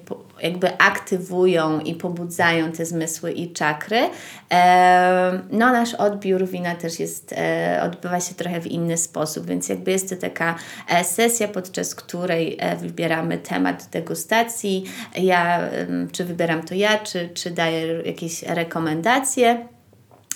jakby 0.44 0.78
aktywują 0.78 1.80
i 1.80 1.96
pobudzają 1.96 2.72
te 2.72 2.86
zmysły 2.86 3.32
i 3.32 3.54
czakry, 3.54 4.10
e, 4.52 5.42
no 5.52 5.72
nasz 5.72 5.94
odbiór 5.94 6.48
wina 6.48 6.76
też 6.76 7.00
jest, 7.00 7.34
e, 7.38 7.80
odbywa 7.84 8.20
się 8.20 8.36
trochę 8.36 8.62
w 8.62 8.68
inny 8.68 8.98
sposób, 8.98 9.46
więc 9.46 9.70
jakby 9.70 9.92
jest 9.92 10.10
to 10.10 10.16
taka 10.16 10.56
e, 10.88 11.04
sesja, 11.04 11.48
podczas 11.48 11.96
której 11.96 12.58
wybieramy 12.78 13.38
temat 13.38 13.90
degustacji, 13.92 14.84
ja, 15.18 15.70
czy 16.12 16.26
wybieram 16.26 16.64
to 16.64 16.76
ja, 16.76 17.00
czy, 17.00 17.30
czy 17.34 17.52
daję 17.52 18.02
jakieś 18.06 18.44
rekomendacje. 18.44 19.68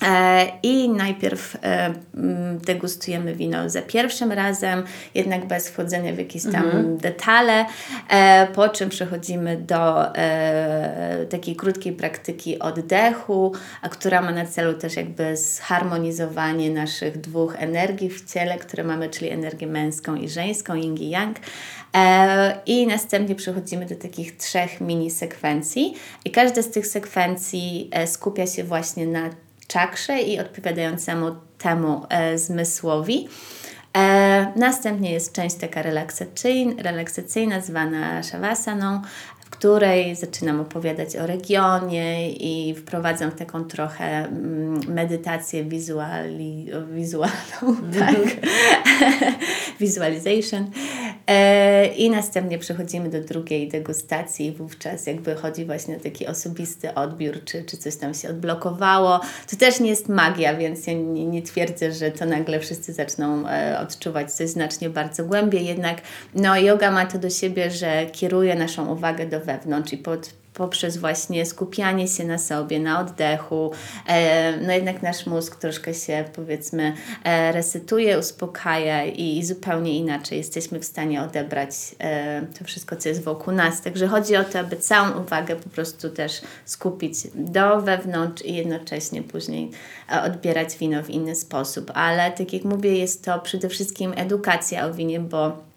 E, 0.01 0.51
I 0.63 0.89
najpierw 0.89 1.55
e, 1.55 1.93
mm, 2.15 2.57
degustujemy 2.57 3.35
wino 3.35 3.69
za 3.69 3.81
pierwszym 3.81 4.31
razem, 4.31 4.83
jednak 5.15 5.45
bez 5.45 5.69
wchodzenia 5.69 6.13
w 6.13 6.17
jakieś 6.17 6.43
tam 6.43 6.97
detale, 6.97 7.65
e, 8.09 8.47
po 8.47 8.69
czym 8.69 8.89
przechodzimy 8.89 9.57
do 9.57 10.05
takiej 11.29 11.55
krótkiej 11.55 11.93
praktyki 11.93 12.59
oddechu, 12.59 13.53
a 13.81 13.89
która 13.89 14.21
ma 14.21 14.31
na 14.31 14.45
celu 14.45 14.73
też 14.73 14.95
jakby 14.95 15.37
zharmonizowanie 15.37 16.69
naszych 16.69 17.21
dwóch 17.21 17.55
energii 17.59 18.09
w 18.09 18.33
ciele, 18.33 18.57
które 18.57 18.83
mamy, 18.83 19.09
czyli 19.09 19.29
energię 19.29 19.67
męską 19.67 20.15
i 20.15 20.29
żeńską, 20.29 20.75
yin 20.75 20.95
i 20.95 21.09
yang. 21.09 21.37
I 22.65 22.87
następnie 22.87 23.35
przechodzimy 23.35 23.85
do 23.85 23.95
takich 23.95 24.37
trzech 24.37 24.81
mini 24.81 25.11
sekwencji 25.11 25.93
i 26.25 26.31
każda 26.31 26.61
z 26.61 26.71
tych 26.71 26.87
sekwencji 26.87 27.89
skupia 28.05 28.47
się 28.47 28.63
właśnie 28.63 29.07
na 29.07 29.29
czakrze 29.67 30.21
i 30.21 30.39
odpowiadającemu 30.39 31.35
temu 31.57 32.05
e, 32.09 32.37
zmysłowi. 32.37 33.27
E, 33.97 34.51
następnie 34.55 35.11
jest 35.11 35.33
część 35.33 35.55
taka 35.55 35.81
relaksacyjna, 35.81 36.83
relaksacyjna 36.83 37.61
zwana 37.61 38.23
shavasaną, 38.23 39.01
w 39.39 39.49
której 39.49 40.15
zaczynam 40.15 40.59
opowiadać 40.59 41.15
o 41.15 41.27
regionie 41.27 42.31
i 42.31 42.75
wprowadzam 42.75 43.31
taką 43.31 43.63
trochę 43.63 44.25
mm, 44.25 44.79
medytację 44.87 45.63
wizuali, 45.63 46.67
wizualną, 46.91 47.75
tak? 47.99 48.15
Visualization. 49.79 50.71
E, 51.27 51.87
I 51.87 52.09
następnie 52.09 52.57
przechodzimy 52.57 53.09
do 53.09 53.21
drugiej 53.21 53.67
degustacji 53.67 54.45
i 54.45 54.51
wówczas 54.51 55.07
jakby 55.07 55.35
chodzi 55.35 55.65
właśnie 55.65 55.97
o 55.97 55.99
taki 55.99 56.27
osobisty 56.27 56.93
odbiór, 56.93 57.43
czy, 57.45 57.63
czy 57.63 57.77
coś 57.77 57.95
tam 57.95 58.13
się 58.13 58.29
odblokowało. 58.29 59.19
To 59.49 59.55
też 59.55 59.79
nie 59.79 59.89
jest 59.89 60.09
magia, 60.09 60.55
więc 60.55 60.87
ja 60.87 60.93
nie, 60.93 61.25
nie 61.25 61.41
twierdzę, 61.41 61.91
że 61.91 62.11
to 62.11 62.25
nagle 62.25 62.59
wszyscy 62.59 62.93
zaczną 62.93 63.47
e, 63.47 63.79
odczuwać 63.79 64.33
coś 64.33 64.49
znacznie 64.49 64.89
bardzo 64.89 65.25
głębiej, 65.25 65.65
jednak 65.65 66.01
no 66.35 66.57
yoga 66.57 66.91
ma 66.91 67.05
to 67.05 67.19
do 67.19 67.29
siebie, 67.29 67.71
że 67.71 68.05
kieruje 68.05 68.55
naszą 68.55 68.91
uwagę 68.93 69.25
do 69.25 69.39
wewnątrz 69.39 69.93
i 69.93 69.97
pod 69.97 70.44
poprzez 70.55 70.97
właśnie 70.97 71.45
skupianie 71.45 72.07
się 72.07 72.23
na 72.23 72.37
sobie, 72.37 72.79
na 72.79 72.99
oddechu, 72.99 73.71
e, 74.07 74.57
no 74.57 74.73
jednak 74.73 75.01
nasz 75.01 75.25
mózg 75.25 75.55
troszkę 75.55 75.93
się 75.93 76.23
powiedzmy 76.35 76.93
e, 77.23 77.51
resetuje, 77.51 78.19
uspokaja 78.19 79.05
i, 79.05 79.37
i 79.37 79.45
zupełnie 79.45 79.97
inaczej 79.97 80.37
jesteśmy 80.37 80.79
w 80.79 80.85
stanie 80.85 81.21
odebrać 81.21 81.71
e, 81.99 82.41
to 82.59 82.65
wszystko, 82.65 82.95
co 82.95 83.09
jest 83.09 83.23
wokół 83.23 83.53
nas. 83.53 83.81
Także 83.81 84.07
chodzi 84.07 84.35
o 84.35 84.43
to, 84.43 84.59
aby 84.59 84.75
całą 84.75 85.21
uwagę 85.21 85.55
po 85.55 85.69
prostu 85.69 86.09
też 86.09 86.41
skupić 86.65 87.15
do 87.35 87.81
wewnątrz 87.81 88.45
i 88.45 88.55
jednocześnie 88.55 89.23
później 89.23 89.71
odbierać 90.23 90.77
wino 90.77 91.03
w 91.03 91.09
inny 91.09 91.35
sposób. 91.35 91.91
Ale 91.93 92.31
tak 92.31 92.53
jak 92.53 92.63
mówię, 92.63 92.97
jest 92.97 93.25
to 93.25 93.39
przede 93.39 93.69
wszystkim 93.69 94.13
edukacja 94.15 94.85
o 94.85 94.93
winie, 94.93 95.19
bo 95.19 95.74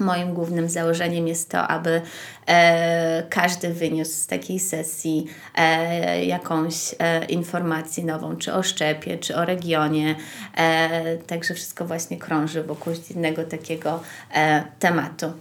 Moim 0.00 0.34
głównym 0.34 0.68
założeniem 0.68 1.28
jest 1.28 1.50
to, 1.50 1.68
aby 1.68 2.00
e, 2.46 3.22
każdy 3.30 3.74
wyniósł 3.74 4.12
z 4.12 4.26
takiej 4.26 4.60
sesji 4.60 5.26
e, 5.54 6.24
jakąś 6.24 6.94
e, 6.98 7.24
informację 7.24 8.04
nową, 8.04 8.36
czy 8.36 8.54
o 8.54 8.62
szczepie, 8.62 9.18
czy 9.18 9.36
o 9.36 9.44
regionie. 9.44 10.14
E, 10.56 11.16
także 11.16 11.54
wszystko 11.54 11.84
właśnie 11.84 12.16
krąży 12.16 12.62
wokół 12.62 12.92
jednego 13.08 13.44
takiego 13.44 14.00
e, 14.34 14.64
tematu. 14.78 15.32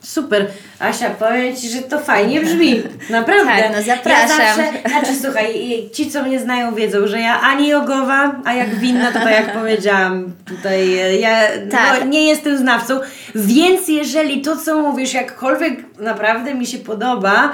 Super. 0.00 0.46
Asia, 0.78 1.10
powiem 1.10 1.56
Ci, 1.56 1.68
że 1.68 1.82
to 1.82 2.00
fajnie 2.00 2.40
brzmi. 2.40 2.82
Naprawdę. 3.10 3.62
Tak, 3.62 3.72
no 3.76 3.82
zapraszam. 3.82 4.40
Ja 4.40 4.54
zawsze, 4.56 4.72
znaczy 4.88 5.20
słuchaj, 5.22 5.54
ci 5.92 6.10
co 6.10 6.22
mnie 6.22 6.40
znają 6.40 6.74
wiedzą, 6.74 7.06
że 7.06 7.20
ja 7.20 7.40
ani 7.40 7.68
jogowa, 7.68 8.40
a 8.44 8.54
jak 8.54 8.74
winna, 8.74 9.12
to 9.12 9.18
tak 9.18 9.30
jak 9.32 9.52
powiedziałam 9.52 10.32
tutaj, 10.44 10.98
ja 11.20 11.40
Tak. 11.70 12.00
no, 12.00 12.06
nie 12.06 12.28
jestem 12.28 12.58
znawcą, 12.58 13.00
więc 13.34 13.88
jeżeli 13.88 14.40
to 14.40 14.56
co 14.56 14.80
mówisz 14.80 15.14
jakkolwiek 15.14 15.98
naprawdę 15.98 16.54
mi 16.54 16.66
się 16.66 16.78
podoba, 16.78 17.52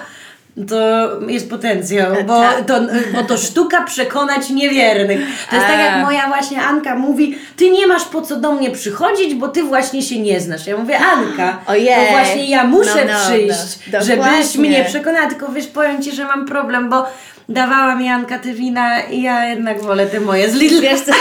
to 0.68 1.08
jest 1.28 1.50
potencjał, 1.50 2.14
bo 2.26 2.40
tak. 2.40 2.64
to, 2.66 2.80
bo 3.14 3.22
to 3.24 3.36
sztuka 3.36 3.84
przekonać 3.84 4.50
niewiernych. 4.50 5.20
To 5.50 5.56
jest 5.56 5.68
tak 5.68 5.78
jak 5.78 6.04
moja 6.04 6.28
właśnie 6.28 6.62
Anka 6.62 6.96
mówi, 6.96 7.38
ty 7.56 7.70
nie 7.70 7.86
masz 7.86 8.04
po 8.04 8.22
co 8.22 8.36
do 8.36 8.52
mnie 8.52 8.70
przychodzić, 8.70 9.34
bo 9.34 9.48
ty 9.48 9.62
właśnie 9.62 10.02
się 10.02 10.18
nie 10.18 10.40
znasz. 10.40 10.66
Ja 10.66 10.76
mówię, 10.76 10.98
Anka, 10.98 11.58
Ojej. 11.66 12.06
to 12.06 12.12
właśnie 12.12 12.50
ja 12.50 12.64
muszę 12.64 13.04
No, 13.06 13.12
no, 13.12 13.18
przyjść, 13.28 13.78
no. 13.92 14.02
żebyś 14.02 14.56
mnie 14.56 14.84
przekonała, 14.84 15.26
tylko 15.28 15.52
wiesz, 15.52 15.66
powiem 15.66 16.02
Ci, 16.02 16.12
że 16.12 16.24
mam 16.24 16.46
problem, 16.46 16.90
bo 16.90 17.06
dawała 17.52 17.94
mi 17.94 18.08
Anka 18.08 18.38
te 18.38 18.54
wina 18.54 19.00
i 19.00 19.22
ja 19.22 19.48
jednak 19.48 19.82
wolę 19.82 20.06
te 20.06 20.20
moje 20.20 20.50
z 20.50 20.54
Lidla. 20.54 20.80
Wiesz 20.80 21.00
co, 21.00 21.12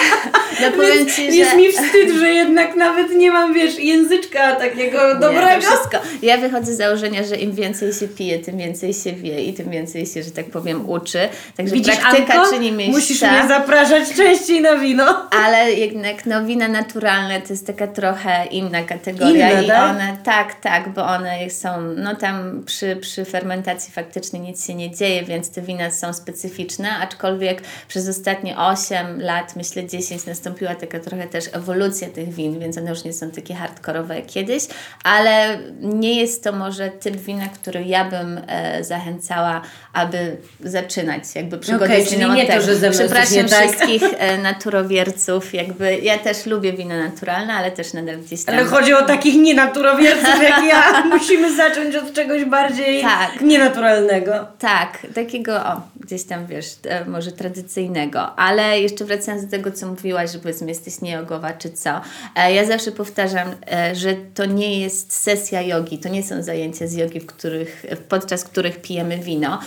no 0.62 0.72
powiem 0.78 1.10
Ci, 1.10 1.38
jest 1.38 1.52
że... 1.52 1.58
mi 1.58 1.72
wstyd, 1.72 2.12
że 2.20 2.30
jednak 2.30 2.76
nawet 2.76 3.16
nie 3.16 3.32
mam, 3.32 3.54
wiesz, 3.54 3.80
języczka 3.80 4.56
takiego 4.56 5.16
dobrego. 5.20 5.62
wszystko. 5.62 5.98
Ja 6.22 6.38
wychodzę 6.38 6.74
z 6.74 6.78
założenia, 6.78 7.24
że 7.24 7.36
im 7.36 7.52
więcej 7.52 7.94
się 7.94 8.08
pije, 8.08 8.40
tym 8.40 8.58
więcej 8.58 8.94
się 8.94 9.14
wie 9.14 9.44
i 9.44 9.54
tym 9.54 9.70
więcej 9.70 10.06
się, 10.06 10.24
że 10.24 10.32
tak 10.32 10.46
powiem, 10.46 10.90
uczy. 10.90 11.30
Także 11.58 11.74
Widzisz, 11.74 11.96
praktyka 11.96 12.34
Anko? 12.34 12.52
czyni 12.52 12.72
mistrza. 12.72 12.98
Musisz 12.98 13.22
mnie 13.22 13.48
zapraszać 13.48 14.14
częściej 14.14 14.62
na 14.62 14.78
wino. 14.78 15.30
Ale 15.46 15.72
jednak 15.72 16.26
no, 16.26 16.46
wina 16.46 16.68
naturalne 16.68 17.42
to 17.42 17.54
jest 17.54 17.68
taka 17.68 17.88
trochę 17.88 18.46
inna 18.46 18.84
kategoria 18.84 19.52
Inne, 19.52 19.64
i 19.64 19.68
tak? 19.68 19.90
one, 19.90 20.18
tak, 20.24 20.56
tak, 20.62 20.90
bo 20.90 21.06
one 21.06 21.50
są, 21.50 21.82
no 21.82 22.16
tam 22.16 22.64
przy, 22.66 22.96
przy 22.96 23.26
fermentacji 23.26 23.94
faktycznie 23.94 24.40
nic 24.40 24.68
się 24.68 24.76
nie 24.76 24.92
dzieje, 24.92 25.24
więc 25.24 25.52
te 25.52 25.62
wina 25.62 25.92
są 25.92 26.14
specyficzne, 26.22 26.98
aczkolwiek 26.98 27.62
przez 27.88 28.10
ostatnie 28.10 28.58
8 28.58 29.22
lat, 29.22 29.56
myślę 29.56 29.88
10, 29.88 30.26
nastąpiła 30.26 30.76
taka 30.76 31.00
trochę 31.00 31.28
też 31.28 31.46
ewolucja 31.54 32.10
tych 32.10 32.34
win, 32.34 32.60
więc 32.60 32.78
one 32.78 32.90
już 32.90 33.04
nie 33.04 33.14
są 33.14 33.32
takie 33.32 33.54
hardkorowe 33.56 34.16
jak 34.16 34.26
kiedyś, 34.26 34.64
ale 35.04 35.60
nie 35.80 36.20
jest 36.20 36.44
to 36.44 36.52
może 36.52 36.90
typ 36.90 37.16
wina, 37.16 37.48
który 37.48 37.84
ja 37.84 38.06
bym 38.06 38.42
e, 38.48 38.84
zachęcała, 38.84 39.62
aby 39.94 40.38
zaczynać 40.60 41.24
jakby 41.36 41.58
przygodę 41.58 41.86
Okej, 41.86 42.06
z 42.06 42.12
winem 42.12 42.36
nie 42.36 42.48
to, 42.48 42.62
że 42.62 42.76
ze 42.76 42.90
mną 42.90 43.00
Przepraszam 43.00 43.36
nie 43.36 43.44
tak. 43.44 43.60
wszystkich 43.60 44.04
e, 44.18 44.38
naturowierców, 44.38 45.54
jakby 45.54 45.98
ja 46.00 46.18
też 46.18 46.46
lubię 46.46 46.74
wino 46.74 46.98
naturalne, 46.98 47.54
ale 47.54 47.72
też 47.72 47.94
nadal 47.94 48.18
gdzieś 48.18 48.44
tam... 48.46 48.56
Ale 48.56 48.66
chodzi 48.66 48.94
o 48.94 49.02
takich 49.02 49.36
nienaturowierców 49.36 50.44
jak 50.44 50.64
ja. 50.66 51.02
Musimy 51.18 51.56
zacząć 51.56 51.96
od 51.96 52.14
czegoś 52.14 52.46
bardziej 52.46 53.02
Tak. 53.02 53.42
nienaturalnego. 53.42 54.48
Tak, 54.60 55.08
takiego, 55.16 55.56
o, 55.56 55.82
gdzieś 56.02 56.24
tam 56.24 56.48
wiesz, 56.48 56.76
e, 56.84 57.06
może 57.06 57.32
tradycyjnego, 57.32 58.36
ale 58.36 58.80
jeszcze 58.80 59.06
wracając 59.06 59.46
do 59.46 59.52
tego, 59.52 59.72
co 59.72 59.88
mówiłaś, 59.88 60.32
że 60.32 60.40
powiedzmy 60.40 60.68
jesteś 60.68 61.02
niejogowa 61.02 61.54
czy 61.54 61.70
co, 61.70 62.02
e, 62.36 62.54
ja 62.54 62.66
zawsze 62.66 62.92
powtarzam, 62.92 63.48
e, 63.72 63.96
że 63.96 64.16
to 64.34 64.46
nie 64.46 64.80
jest 64.80 65.14
sesja 65.14 65.62
jogi, 65.62 65.98
to 65.98 66.10
nie 66.10 66.24
są 66.24 66.44
zajęcia 66.44 66.88
z 66.88 66.94
jogi, 66.94 67.20
w 67.20 67.26
których, 67.26 67.86
podczas 68.10 68.44
których 68.44 68.82
pijemy 68.82 69.18
wino. 69.18 69.60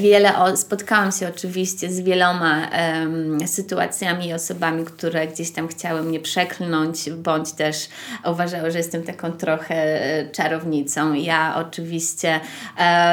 Wiele, 0.00 0.38
o, 0.38 0.56
spotkałam 0.56 1.12
się 1.12 1.28
oczywiście 1.28 1.92
z 1.92 2.00
wieloma 2.00 2.70
em, 2.70 3.48
sytuacjami 3.48 4.26
i 4.26 4.32
osobami, 4.32 4.84
które 4.84 5.26
gdzieś 5.26 5.50
tam 5.50 5.68
chciały 5.68 6.02
mnie 6.02 6.20
przeklnąć, 6.20 7.10
bądź 7.10 7.52
też 7.52 7.88
uważały, 8.24 8.70
że 8.70 8.78
jestem 8.78 9.02
taką 9.02 9.32
trochę 9.32 9.98
czarownicą. 10.32 11.14
Ja 11.14 11.54
oczywiście 11.56 12.40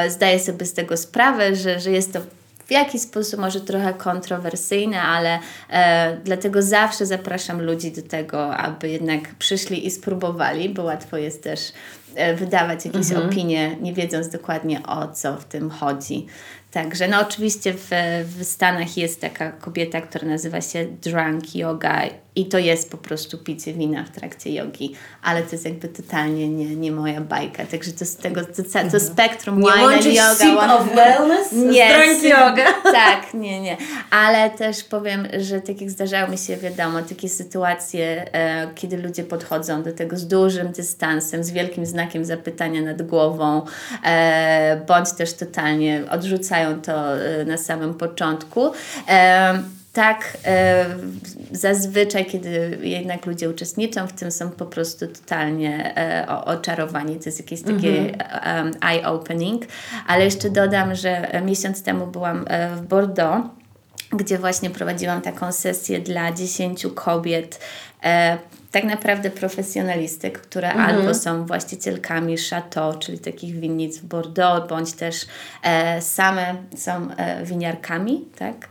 zdaję 0.08 0.38
sobie 0.38 0.66
z 0.66 0.72
tego 0.72 0.96
sprawę, 0.96 1.56
że, 1.56 1.80
że 1.80 1.90
jest 1.90 2.12
to 2.12 2.20
w 2.66 2.70
jakiś 2.70 3.02
sposób 3.02 3.40
może 3.40 3.60
trochę 3.60 3.94
kontrowersyjne, 3.94 5.02
ale 5.02 5.38
e, 5.70 6.16
dlatego 6.24 6.62
zawsze 6.62 7.06
zapraszam 7.06 7.62
ludzi 7.62 7.92
do 7.92 8.02
tego, 8.02 8.56
aby 8.56 8.88
jednak 8.88 9.34
przyszli 9.34 9.86
i 9.86 9.90
spróbowali, 9.90 10.68
bo 10.68 10.82
łatwo 10.82 11.16
jest 11.16 11.42
też 11.42 11.72
e, 12.14 12.34
wydawać 12.34 12.84
jakieś 12.84 13.12
opinie, 13.12 13.76
nie 13.80 13.92
wiedząc 13.92 14.28
dokładnie 14.28 14.82
o 14.86 15.08
co 15.08 15.36
w 15.36 15.44
tym 15.44 15.70
chodzi. 15.70 16.26
Także, 16.72 17.08
no 17.08 17.20
oczywiście 17.20 17.74
w, 17.74 17.90
w 18.38 18.44
Stanach 18.44 18.96
jest 18.96 19.20
taka 19.20 19.52
kobieta, 19.52 20.00
która 20.00 20.28
nazywa 20.28 20.60
się 20.60 20.84
Drunk 20.84 21.54
Yoga 21.54 22.02
i 22.36 22.46
to 22.46 22.58
jest 22.58 22.90
po 22.90 22.96
prostu 22.96 23.38
picie 23.38 23.72
wina 23.72 24.04
w 24.04 24.10
trakcie 24.10 24.52
jogi, 24.54 24.94
ale 25.22 25.42
to 25.42 25.48
jest 25.52 25.64
jakby 25.64 25.88
totalnie 25.88 26.48
nie, 26.48 26.76
nie 26.76 26.92
moja 26.92 27.20
bajka, 27.20 27.66
także 27.66 27.92
to 27.92 28.04
z 28.04 28.16
tego, 28.16 28.40
to, 28.44 28.62
to 28.92 29.00
spektrum 29.00 29.60
Nie 29.60 29.72
wine 29.72 29.84
and 29.84 30.04
yoga. 30.06 30.34
sip 30.34 30.58
one- 30.58 30.74
of 30.74 30.94
wellness 30.94 31.52
nie, 31.52 32.14
z 32.20 32.22
yoga. 32.22 32.64
Tak, 32.92 33.34
nie, 33.34 33.60
nie. 33.60 33.76
Ale 34.10 34.50
też 34.50 34.84
powiem, 34.84 35.28
że 35.38 35.60
tak 35.60 35.80
jak 35.80 35.90
zdarzały 35.90 36.30
mi 36.30 36.38
się, 36.38 36.56
wiadomo, 36.56 37.02
takie 37.02 37.28
sytuacje, 37.28 38.34
e, 38.34 38.68
kiedy 38.74 38.96
ludzie 38.96 39.24
podchodzą 39.24 39.82
do 39.82 39.92
tego 39.92 40.16
z 40.16 40.26
dużym 40.26 40.72
dystansem, 40.72 41.44
z 41.44 41.50
wielkim 41.50 41.86
znakiem 41.86 42.24
zapytania 42.24 42.82
nad 42.82 43.02
głową, 43.02 43.62
e, 44.04 44.80
bądź 44.88 45.12
też 45.12 45.34
totalnie 45.34 46.02
odrzucają 46.10 46.80
to 46.82 47.16
e, 47.22 47.44
na 47.44 47.56
samym 47.58 47.94
początku. 47.94 48.72
E, 49.08 49.62
tak, 49.92 50.38
e, 50.44 50.86
zazwyczaj, 51.52 52.26
kiedy 52.26 52.78
jednak 52.82 53.26
ludzie 53.26 53.50
uczestniczą 53.50 54.06
w 54.06 54.12
tym, 54.12 54.30
są 54.30 54.50
po 54.50 54.66
prostu 54.66 55.06
totalnie 55.06 55.96
e, 55.96 56.26
oczarowani. 56.44 57.16
To 57.16 57.24
jest 57.26 57.40
jakieś 57.40 57.62
takie 57.62 58.22
em, 58.42 58.70
eye-opening. 58.80 59.66
Ale 60.06 60.24
jeszcze 60.24 60.50
dodam, 60.50 60.94
że 60.94 61.34
e, 61.34 61.42
miesiąc 61.42 61.82
temu 61.82 62.06
byłam 62.06 62.44
e, 62.48 62.76
w 62.76 62.82
Bordeaux, 62.82 63.46
gdzie 64.12 64.38
właśnie 64.38 64.70
prowadziłam 64.70 65.22
taką 65.22 65.52
sesję 65.52 66.00
dla 66.00 66.32
10 66.32 66.86
kobiet, 66.94 67.60
e, 68.04 68.38
tak 68.72 68.84
naprawdę 68.84 69.30
profesjonalistek, 69.30 70.40
które 70.40 70.72
albo 70.72 71.14
są 71.14 71.46
właścicielkami 71.46 72.36
chateau, 72.38 72.98
czyli 72.98 73.18
takich 73.18 73.60
winnic 73.60 73.98
w 73.98 74.04
Bordeaux, 74.04 74.68
bądź 74.68 74.92
też 74.92 75.26
e, 75.62 76.02
same 76.02 76.54
są 76.76 77.08
e, 77.16 77.44
winiarkami, 77.44 78.24
tak? 78.38 78.68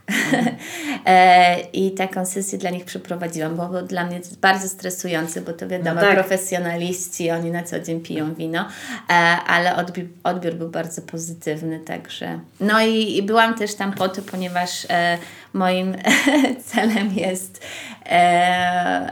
e, 1.05 1.60
I 1.60 1.91
taką 1.91 2.25
sesję 2.25 2.58
dla 2.58 2.70
nich 2.70 2.86
przeprowadziłam, 2.86 3.55
bo 3.55 3.67
było 3.67 3.81
dla 3.81 4.05
mnie 4.05 4.20
to 4.20 4.27
bardzo 4.41 4.70
stresujące, 4.70 5.41
bo 5.41 5.53
to 5.53 5.67
wiadomo, 5.67 5.96
No 5.96 6.01
tak. 6.01 6.13
profesjonaliści, 6.13 7.31
oni 7.31 7.51
na 7.51 7.63
co 7.63 7.79
dzień 7.79 8.01
piją 8.01 8.34
wino, 8.34 8.67
e, 9.10 9.13
ale 9.48 9.75
odbi- 9.75 10.08
odbiór 10.24 10.53
był 10.53 10.70
bardzo 10.70 11.01
pozytywny, 11.01 11.80
także. 11.80 12.39
No 12.60 12.82
i, 12.82 13.17
i 13.17 13.23
byłam 13.23 13.56
też 13.56 13.75
tam 13.75 13.93
po 13.93 14.10
to, 14.10 14.21
ponieważ 14.21 14.86
e, 14.89 15.17
moim 15.53 15.95
celem 16.71 17.13
jest 17.15 17.65
e, 18.05 18.11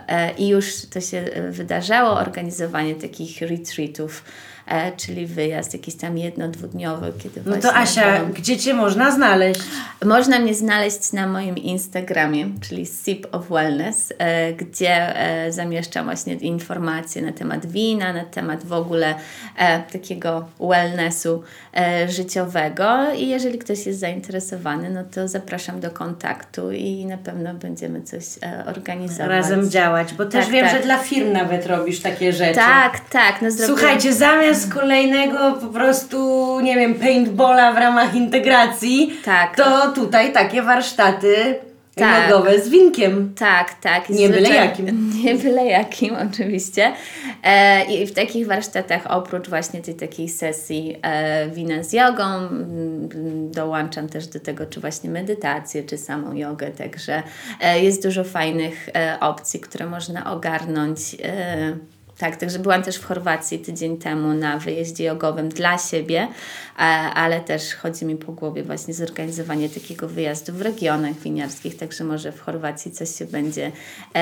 e, 0.08 0.34
i 0.38 0.48
już 0.48 0.86
to 0.86 1.02
się 1.02 1.26
wydarzało, 1.50 2.12
organizowanie 2.12 2.96
takich 2.96 3.42
retreatów, 3.42 4.24
czyli 4.98 5.26
wyjazd 5.28 5.74
jakiś 5.74 5.96
tam 5.96 6.18
jedno, 6.18 6.48
dwudniowy, 6.48 7.14
kiedy 7.24 7.42
No 7.46 7.58
to 7.58 7.74
Asia, 7.76 8.22
gdzie 8.34 8.58
Cię 8.58 8.74
można 8.74 9.12
znaleźć? 9.12 9.62
można 10.06 10.40
mnie 10.40 10.56
znaleźć 10.56 11.14
na 11.14 11.28
moim 11.28 11.58
Instagramie, 11.58 12.50
czyli 12.70 12.86
Sip 12.86 13.28
of 13.32 13.50
Wellness, 13.50 14.14
e, 14.18 14.54
gdzie 14.54 15.16
e, 15.20 15.52
zamieszczam 15.52 16.06
właśnie 16.06 16.34
informacje 16.34 17.22
na 17.22 17.32
temat 17.32 17.66
wina, 17.66 18.14
na 18.14 18.26
temat 18.26 18.66
w 18.66 18.74
ogóle 18.74 19.16
e, 19.58 19.80
takiego 19.80 20.46
wellnessu 20.60 21.44
e, 21.78 22.10
życiowego 22.12 23.14
i 23.18 23.28
jeżeli 23.28 23.60
ktoś 23.60 23.86
jest 23.86 24.00
zainteresowany, 24.00 24.90
no 24.90 25.04
to 25.16 25.28
zapraszam 25.28 25.80
do 25.80 25.92
kontaktu 25.92 26.72
i 26.72 27.06
na 27.06 27.18
pewno 27.18 27.54
będziemy 27.54 28.02
coś 28.02 28.24
e, 28.44 28.64
organizować. 28.68 29.28
Razem 29.30 29.70
działać, 29.70 30.14
bo 30.14 30.26
też 30.26 30.46
Tak, 30.46 30.54
wiem, 30.54 30.66
tak. 30.66 30.78
że 30.78 30.84
dla 30.84 30.98
firm 30.98 31.32
nawet 31.32 31.66
robisz 31.68 32.00
takie 32.00 32.34
rzeczy. 32.34 32.56
Tak, 32.56 33.00
tak. 33.10 33.42
No 33.42 33.52
zrobiłam- 33.52 33.66
Słuchajcie, 33.80 34.14
zamiast 34.14 34.59
kolejnego 34.68 35.52
po 35.52 35.68
prostu, 35.68 36.60
nie 36.60 36.76
wiem, 36.76 36.96
paintballa 36.96 37.74
w 37.74 37.78
ramach 37.78 38.16
integracji, 38.16 39.14
Tak. 39.26 39.56
to 39.56 39.92
tutaj 39.92 40.34
takie 40.34 40.62
warsztaty 40.62 41.56
Tak. 41.96 42.30
jogowe 42.30 42.60
z 42.62 42.70
winkiem. 42.70 43.34
Tak, 43.36 43.74
tak. 43.82 44.10
Nie 44.10 44.30
byle 44.30 44.50
jakim. 44.50 45.10
Nie 45.24 45.36
byle 45.36 45.66
jakim, 45.66 46.16
oczywiście. 46.32 46.92
E, 47.44 47.86
I 47.86 48.08
w 48.08 48.14
takich 48.14 48.48
warsztatach, 48.48 49.02
oprócz 49.10 49.50
właśnie 49.50 49.82
tej 49.82 49.96
takiej 49.96 50.30
sesji 50.30 50.96
e, 51.02 51.50
wina 51.50 51.84
z 51.84 51.94
jogą, 51.94 52.24
dołączam 53.52 54.10
też 54.10 54.28
do 54.28 54.40
tego, 54.40 54.66
czy 54.66 54.80
właśnie 54.80 55.10
medytację, 55.10 55.84
czy 55.84 55.98
samą 55.98 56.34
jogę, 56.34 56.72
także 56.72 57.24
e, 57.62 57.80
jest 57.84 58.04
dużo 58.04 58.24
fajnych 58.24 58.90
e, 58.96 59.18
opcji, 59.20 59.60
które 59.60 59.86
można 59.86 60.32
ogarnąć. 60.34 61.00
Tak, 62.20 62.36
także 62.36 62.60
byłam 62.60 62.84
też 62.84 62.96
w 62.98 63.06
Chorwacji 63.06 63.60
tydzień 63.60 63.98
temu 63.98 64.34
na 64.34 64.58
wyjeździe 64.58 65.04
jogowym 65.04 65.50
dla 65.50 65.78
siebie, 65.78 66.28
e, 66.80 66.82
ale 67.14 67.40
też 67.40 67.76
chodzi 67.76 68.06
mi 68.06 68.16
po 68.16 68.32
głowie 68.32 68.64
właśnie 68.64 68.94
zorganizowanie 68.94 69.70
takiego 69.70 70.08
wyjazdu 70.08 70.54
w 70.54 70.62
regionach 70.62 71.14
winiarskich, 71.14 71.78
także 71.78 72.04
może 72.04 72.32
w 72.32 72.42
Chorwacji 72.42 72.92
coś 72.92 73.16
się 73.16 73.26
będzie 73.26 73.72
e, 74.16 74.20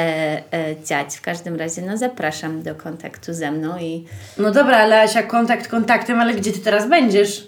e, 0.54 0.76
dziać. 0.86 1.16
W 1.18 1.22
każdym 1.22 1.56
razie 1.56 1.82
no 1.82 1.98
zapraszam 1.98 2.64
do 2.64 2.76
kontaktu 2.76 3.34
ze 3.34 3.52
mną 3.52 3.78
i 3.80 4.06
No 4.38 4.52
dobra, 4.52 4.78
ale 4.78 5.02
Asia, 5.02 5.24
kontakt 5.24 5.68
kontaktem, 5.68 6.20
ale 6.20 6.34
gdzie 6.34 6.52
Ty 6.52 6.60
teraz 6.60 6.90
będziesz? 6.90 7.48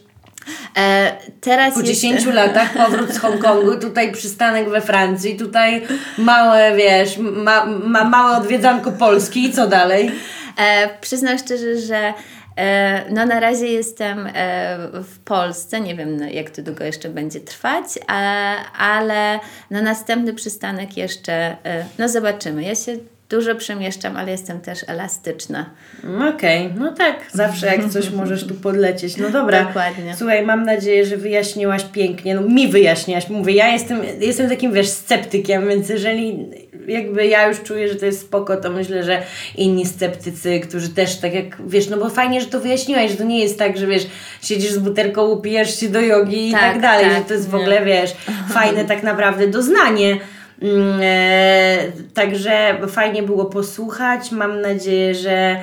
e, 0.77 1.11
teraz 1.41 1.73
Po 1.73 1.79
jest- 1.79 1.91
10 1.91 2.25
latach 2.25 2.73
powrót 2.73 3.09
z 3.13 3.17
Hongkongu, 3.17 3.75
tutaj 3.77 4.11
przystanek 4.11 4.69
we 4.69 4.81
Francji, 4.81 5.37
tutaj 5.37 5.87
małe, 6.17 6.75
wiesz, 6.75 7.17
ma, 7.17 7.65
ma, 7.65 8.03
małe 8.03 8.37
odwiedzanko 8.37 8.91
Polski 8.91 9.43
i 9.45 9.53
co 9.53 9.67
dalej? 9.67 10.11
E, 10.59 10.89
przyznam 11.01 11.37
szczerze, 11.37 11.77
że 11.77 12.13
e, 12.57 13.11
no 13.11 13.25
na 13.25 13.39
razie 13.39 13.67
jestem 13.67 14.27
e, 14.27 14.31
w 15.03 15.19
Polsce, 15.19 15.81
nie 15.81 15.95
wiem 15.95 16.17
no, 16.17 16.25
jak 16.25 16.49
to 16.49 16.61
długo 16.61 16.83
jeszcze 16.83 17.09
będzie 17.09 17.39
trwać, 17.39 17.85
ale 18.77 19.39
no 19.71 19.81
następny 19.81 20.33
przystanek 20.33 20.97
jeszcze, 20.97 21.33
e, 21.33 21.85
no 21.97 22.09
zobaczymy. 22.09 22.63
Ja 22.63 22.75
się 22.75 22.97
dużo 23.29 23.55
przemieszczam, 23.55 24.17
ale 24.17 24.31
jestem 24.31 24.61
też 24.61 24.79
elastyczna. 24.87 25.69
Mm, 26.03 26.35
Okej, 26.35 26.65
okay. 26.65 26.79
no 26.79 26.91
tak, 26.91 27.15
zawsze 27.33 27.67
jak 27.67 27.89
coś 27.89 28.09
możesz 28.19 28.47
tu 28.47 28.55
podlecieć. 28.55 29.17
No 29.17 29.29
dobra. 29.29 29.63
Dokładnie. 29.63 30.15
Słuchaj, 30.17 30.45
mam 30.45 30.65
nadzieję, 30.65 31.05
że 31.05 31.17
wyjaśniłaś 31.17 31.83
pięknie. 31.83 32.35
No 32.35 32.41
mi 32.41 32.67
wyjaśniłaś. 32.67 33.29
Mówię, 33.29 33.53
ja 33.53 33.67
jestem, 33.67 34.01
jestem 34.19 34.49
takim, 34.49 34.73
wiesz, 34.73 34.87
sceptykiem, 34.87 35.67
więc 35.67 35.89
jeżeli 35.89 36.49
jakby 36.87 37.27
ja 37.27 37.47
już 37.47 37.61
czuję, 37.61 37.87
że 37.87 37.95
to 37.95 38.05
jest 38.05 38.21
spoko, 38.21 38.57
to 38.57 38.69
myślę, 38.69 39.03
że 39.03 39.21
inni 39.55 39.85
sceptycy, 39.85 40.59
którzy 40.59 40.89
też 40.89 41.15
tak 41.17 41.33
jak, 41.33 41.57
wiesz, 41.67 41.89
no 41.89 41.97
bo 41.97 42.09
fajnie, 42.09 42.41
że 42.41 42.47
to 42.47 42.59
wyjaśniłaś, 42.59 43.11
że 43.11 43.17
to 43.17 43.23
nie 43.23 43.39
jest 43.39 43.59
tak, 43.59 43.77
że 43.77 43.87
wiesz, 43.87 44.07
siedzisz 44.41 44.71
z 44.71 44.77
buterką, 44.77 45.25
upijasz 45.25 45.79
się 45.79 45.89
do 45.89 46.01
jogi 46.01 46.51
tak, 46.51 46.61
i 46.61 46.73
tak 46.73 46.81
dalej, 46.81 47.05
tak, 47.05 47.17
że 47.17 47.21
to 47.21 47.33
jest 47.33 47.49
w 47.49 47.55
ogóle, 47.55 47.85
wiesz, 47.85 48.11
fajne 48.53 48.85
tak 48.93 49.03
naprawdę 49.03 49.47
doznanie. 49.47 50.17
Mm, 50.61 50.99
e, 51.03 51.77
także 52.13 52.77
fajnie 52.87 53.23
było 53.23 53.45
posłuchać. 53.45 54.31
Mam 54.31 54.61
nadzieję, 54.61 55.15
że 55.15 55.59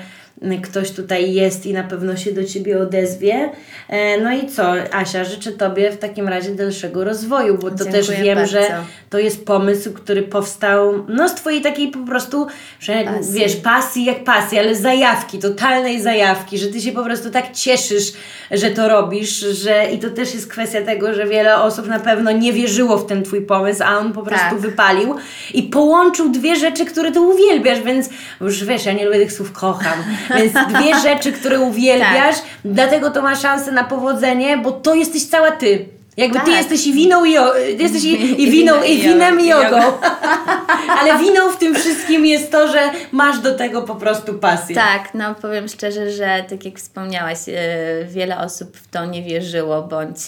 ktoś 0.62 0.90
tutaj 0.90 1.32
jest 1.32 1.66
i 1.66 1.72
na 1.72 1.82
pewno 1.82 2.16
się 2.16 2.32
do 2.32 2.44
Ciebie 2.44 2.78
odezwie. 2.82 3.50
E, 3.88 4.20
no 4.20 4.32
i 4.32 4.48
co, 4.48 4.72
Asia, 4.92 5.24
życzę 5.24 5.52
Tobie 5.52 5.90
w 5.90 5.98
takim 5.98 6.28
razie 6.28 6.50
dalszego 6.54 7.04
rozwoju, 7.04 7.58
bo 7.58 7.70
to 7.70 7.76
Dziękuję 7.76 7.92
też 7.92 8.10
wiem, 8.10 8.38
bardzo. 8.38 8.52
że 8.52 8.68
to 9.10 9.18
jest 9.18 9.44
pomysł, 9.46 9.92
który 9.92 10.22
powstał 10.22 11.04
no 11.08 11.28
z 11.28 11.34
Twojej 11.34 11.62
takiej 11.62 11.88
po 11.88 11.98
prostu, 11.98 12.46
że 12.80 13.04
Pasji. 13.04 13.32
wiesz, 13.32 13.56
pasji 13.56 14.04
jak 14.04 14.24
pasji, 14.24 14.58
ale 14.58 14.74
zajawki, 14.74 15.38
totalnej 15.38 16.00
zajawki, 16.02 16.58
że 16.58 16.66
Ty 16.66 16.80
się 16.80 16.92
po 16.92 17.04
prostu 17.04 17.30
tak 17.30 17.52
cieszysz, 17.52 18.12
że 18.50 18.70
to 18.70 18.88
robisz, 18.88 19.38
że 19.38 19.86
i 19.92 19.98
to 19.98 20.10
też 20.10 20.34
jest 20.34 20.48
kwestia 20.50 20.82
tego, 20.82 21.14
że 21.14 21.26
wiele 21.26 21.56
osób 21.62 21.86
na 21.88 22.00
pewno 22.00 22.32
nie 22.32 22.52
wierzyło 22.52 22.96
w 22.98 23.06
ten 23.06 23.22
Twój 23.22 23.40
pomysł, 23.42 23.82
a 23.84 23.98
on 23.98 24.12
po 24.12 24.22
prostu 24.22 24.50
Tak. 24.50 24.58
wypalił 24.58 25.14
i 25.54 25.62
połączył 25.62 26.28
dwie 26.28 26.56
rzeczy, 26.56 26.84
które 26.84 27.12
Ty 27.12 27.20
uwielbiasz, 27.20 27.80
więc 27.80 28.08
już 28.40 28.64
wiesz, 28.64 28.86
ja 28.86 28.92
nie 28.92 29.04
lubię 29.06 29.18
tych 29.18 29.32
słów 29.32 29.52
kocham, 29.52 29.98
więc 30.36 30.52
dwie 30.52 31.00
rzeczy, 31.02 31.32
które 31.32 31.60
uwielbiasz, 31.60 32.36
dlatego 32.64 33.10
to 33.10 33.22
ma 33.22 33.36
szansę 33.36 33.72
na 33.72 33.84
powodzenie, 33.84 34.58
bo 34.58 34.72
to 34.72 34.94
jesteś 34.94 35.26
cała 35.26 35.50
Ty. 35.50 35.96
Jakby 36.16 36.38
ty 36.38 36.46
Tak. 36.46 36.56
jesteś 36.56 36.86
i 36.86 36.92
winą 36.92 37.24
i, 37.24 37.34
ty 37.76 37.82
jesteś 37.82 38.04
i, 38.04 38.42
i 38.42 38.50
winą 38.50 38.82
i 38.82 38.98
winem 38.98 39.40
i 39.40 39.46
jogą. 39.46 39.80
Ale 41.00 41.18
winą 41.18 41.50
w 41.50 41.56
tym 41.56 41.74
wszystkim 41.74 42.26
jest 42.26 42.52
to, 42.52 42.68
że 42.72 42.90
masz 43.12 43.38
do 43.38 43.54
tego 43.54 43.82
po 43.82 43.94
prostu 43.94 44.34
pasję. 44.34 44.74
Tak, 44.74 45.14
no 45.14 45.34
powiem 45.34 45.68
szczerze, 45.68 46.10
że 46.10 46.44
tak 46.48 46.64
jak 46.64 46.78
wspomniałaś, 46.78 47.38
e, 47.48 47.54
wiele 48.04 48.38
osób 48.38 48.76
w 48.76 48.88
to 48.88 49.04
nie 49.04 49.22
wierzyło 49.22 49.82
bądź 49.82 50.18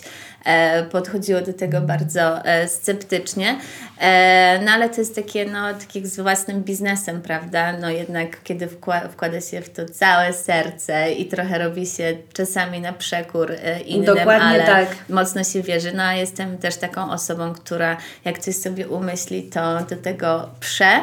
podchodziło 0.90 1.40
do 1.40 1.52
tego 1.52 1.80
bardzo 1.80 2.44
e, 2.44 2.68
sceptycznie. 2.68 3.58
E, 4.00 4.60
no 4.64 4.72
ale 4.72 4.88
to 4.88 5.00
jest 5.00 5.14
takie, 5.14 5.44
no 5.44 5.74
tak 5.74 5.94
jak 5.94 6.06
z 6.06 6.20
własnym 6.20 6.62
biznesem, 6.62 7.22
prawda? 7.22 7.72
No 7.72 7.90
jednak 7.90 8.42
kiedy 8.42 8.66
wkła- 8.66 9.08
wkłada 9.08 9.40
się 9.40 9.60
w 9.60 9.70
to 9.70 9.84
całe 9.86 10.32
serce 10.32 11.12
i 11.12 11.26
trochę 11.26 11.58
robi 11.58 11.86
się 11.86 12.16
czasami 12.32 12.80
na 12.80 12.92
przekór 12.92 13.52
e, 13.52 13.80
innym, 13.80 14.06
Dokładnie 14.06 14.46
ale 14.46 14.66
tak. 14.66 14.96
mocno 15.08 15.44
się 15.44 15.62
wierzy. 15.62 15.92
No 15.92 16.02
a 16.02 16.14
jestem 16.14 16.58
też 16.58 16.76
taką 16.76 17.10
osobą, 17.10 17.52
która 17.52 17.96
jak 18.24 18.38
coś 18.38 18.56
sobie 18.56 18.88
umyśli, 18.88 19.42
to 19.42 19.78
do 19.90 19.96
tego 19.96 20.50
prze. 20.60 21.00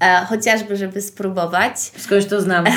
E, 0.00 0.26
chociażby, 0.26 0.76
żeby 0.76 1.02
spróbować. 1.02 1.78
Skądś 1.78 2.26
to 2.26 2.40
znam. 2.40 2.64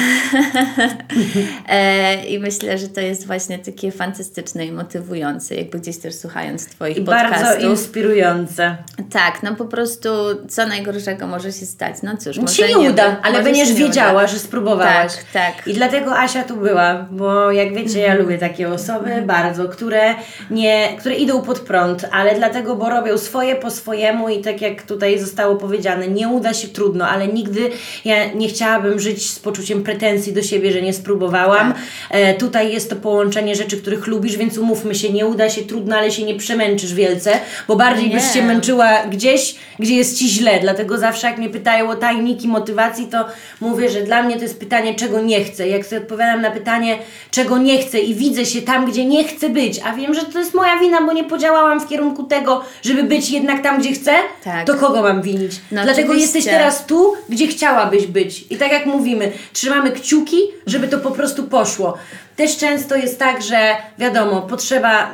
E, 1.69 2.25
I 2.25 2.39
myślę, 2.39 2.77
że 2.77 2.87
to 2.87 3.01
jest 3.01 3.27
właśnie 3.27 3.59
takie 3.59 3.91
fantastyczne 3.91 4.65
i 4.65 4.71
motywujące, 4.71 5.55
jakby 5.55 5.79
gdzieś 5.79 5.90
też 5.99 6.15
słuchając 6.15 6.67
Twoich 6.67 6.97
I 6.97 7.01
podcastów. 7.01 7.41
bardzo 7.43 7.67
inspirujące. 7.67 8.77
Tak, 9.11 9.43
no 9.43 9.55
po 9.55 9.65
prostu 9.65 10.09
co 10.49 10.67
najgorszego 10.67 11.27
może 11.27 11.51
się 11.51 11.65
stać. 11.65 11.95
No 12.03 12.17
cóż, 12.17 12.35
Ci 12.35 12.41
może 12.41 12.53
się 12.55 12.67
nie 12.79 12.89
uda, 12.91 13.09
wy- 13.09 13.15
ale 13.23 13.43
będziesz 13.43 13.73
wiedziała, 13.73 14.11
uda. 14.23 14.27
że 14.27 14.39
spróbowałaś. 14.39 15.13
Tak, 15.33 15.55
tak. 15.55 15.67
I 15.67 15.73
dlatego 15.73 16.17
Asia 16.19 16.43
tu 16.43 16.55
była, 16.57 17.05
bo 17.11 17.51
jak 17.51 17.73
wiecie, 17.75 17.99
ja 17.99 18.15
lubię 18.15 18.37
takie 18.37 18.69
osoby 18.69 19.09
bardzo, 19.25 19.65
które, 19.69 20.15
nie, 20.51 20.89
które 20.99 21.15
idą 21.15 21.41
pod 21.41 21.59
prąd, 21.59 22.05
ale 22.11 22.35
dlatego, 22.35 22.75
bo 22.75 22.89
robią 22.89 23.17
swoje 23.17 23.55
po 23.55 23.71
swojemu 23.71 24.29
i 24.29 24.41
tak 24.41 24.61
jak 24.61 24.81
tutaj 24.83 25.19
zostało 25.19 25.55
powiedziane, 25.55 26.07
nie 26.07 26.27
uda 26.27 26.53
się 26.53 26.67
trudno, 26.67 27.07
ale 27.07 27.27
nigdy 27.27 27.69
ja 28.05 28.33
nie 28.33 28.47
chciałabym 28.47 28.99
żyć 28.99 29.29
z 29.31 29.39
poczuciem 29.39 29.83
pretensji 29.83 30.33
do 30.33 30.41
siebie, 30.41 30.71
że 30.71 30.81
nie 30.81 30.93
spróbowałam. 30.93 31.73
Tak. 31.73 31.81
E, 32.09 32.33
tutaj 32.33 32.73
jest 32.73 32.89
to 32.89 32.95
połączenie 32.95 33.55
rzeczy, 33.55 33.77
których 33.77 34.07
lubisz, 34.07 34.37
więc 34.37 34.57
umówmy 34.57 34.95
się, 34.95 35.13
nie 35.13 35.25
uda 35.25 35.49
się 35.49 35.61
trudno, 35.61 35.80
ale 35.93 36.11
się 36.11 36.23
nie 36.23 36.35
przemęczysz 36.35 36.93
wielce, 36.93 37.39
bo 37.67 37.75
bardziej 37.75 38.09
Nie. 38.09 38.15
byś 38.15 38.33
się 38.33 38.43
męczyła 38.43 39.03
gdzieś, 39.11 39.55
gdzie 39.79 39.95
jest 39.95 40.17
Ci 40.19 40.29
źle. 40.29 40.59
Dlatego 40.59 40.97
zawsze 40.97 41.27
jak 41.27 41.37
mnie 41.37 41.49
pytają 41.49 41.89
o 41.89 41.95
tajniki 41.95 42.47
motywacji, 42.47 43.07
to 43.07 43.25
mówię, 43.61 43.89
że 43.89 44.01
dla 44.01 44.23
mnie 44.23 44.35
to 44.35 44.41
jest 44.41 44.59
pytanie, 44.59 44.95
czego 44.95 45.21
nie 45.21 45.43
chcę. 45.43 45.67
Jak 45.67 45.85
sobie 45.85 46.01
odpowiadam 46.01 46.41
na 46.41 46.51
pytanie, 46.51 46.97
czego 47.31 47.57
nie 47.57 47.79
chcę 47.81 47.99
i 47.99 48.15
widzę 48.15 48.45
się 48.45 48.61
tam, 48.61 48.85
gdzie 48.85 49.05
nie 49.05 49.23
chcę 49.23 49.49
być, 49.49 49.79
a 49.85 49.93
wiem, 49.95 50.13
że 50.13 50.21
to 50.25 50.39
jest 50.39 50.53
moja 50.53 50.79
wina, 50.79 51.01
bo 51.01 51.13
nie 51.13 51.23
podziałałam 51.23 51.79
w 51.81 51.87
kierunku 51.89 52.23
tego, 52.23 52.63
żeby 52.81 53.03
być 53.03 53.29
jednak 53.29 53.63
tam, 53.63 53.79
gdzie 53.79 53.91
chcę, 53.91 54.11
Tak. 54.43 54.67
to 54.67 54.75
kogo 54.75 55.01
mam 55.01 55.21
winić? 55.21 55.51
No 55.71 55.83
Dlatego 55.83 56.07
oczywiście. 56.11 56.37
jesteś 56.37 56.53
teraz 56.53 56.85
tu, 56.85 57.13
gdzie 57.29 57.47
chciałabyś 57.47 58.07
być. 58.07 58.45
I 58.49 58.57
tak 58.57 58.71
jak 58.71 58.85
mówimy, 58.85 59.31
trzymamy 59.53 59.91
kciuki, 59.91 60.37
żeby 60.67 60.87
to 60.87 60.97
po 60.97 61.11
prostu 61.11 61.43
poszło. 61.43 61.97
Też 62.35 62.57
często 62.57 62.95
jest 62.95 63.19
tak, 63.19 63.41
że 63.41 63.75
wiadomo, 63.97 64.41
potrzeba 64.41 65.09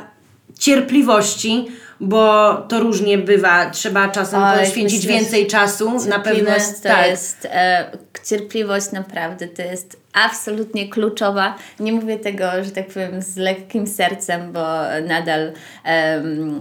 cierpliwości, 0.58 1.66
bo 2.00 2.54
to 2.68 2.80
różnie 2.80 3.18
bywa. 3.18 3.70
Trzeba 3.70 4.08
czasem 4.08 4.42
poświęcić 4.58 5.06
myślę, 5.06 5.20
więcej 5.20 5.46
czasu 5.46 6.04
na 6.08 6.18
pewne. 6.18 6.34
Cierpliwość 6.34 6.82
to 6.82 6.88
tak. 6.88 7.06
jest, 7.06 7.48
e, 7.50 7.90
cierpliwość 8.24 8.92
naprawdę 8.92 9.48
to 9.48 9.62
jest 9.62 9.97
absolutnie 10.12 10.88
kluczowa. 10.88 11.56
Nie 11.80 11.92
mówię 11.92 12.18
tego, 12.18 12.44
że 12.64 12.70
tak 12.70 12.86
powiem, 12.86 13.22
z 13.22 13.36
lekkim 13.36 13.86
sercem, 13.86 14.52
bo 14.52 14.64
nadal 15.06 15.52
em, 15.84 16.60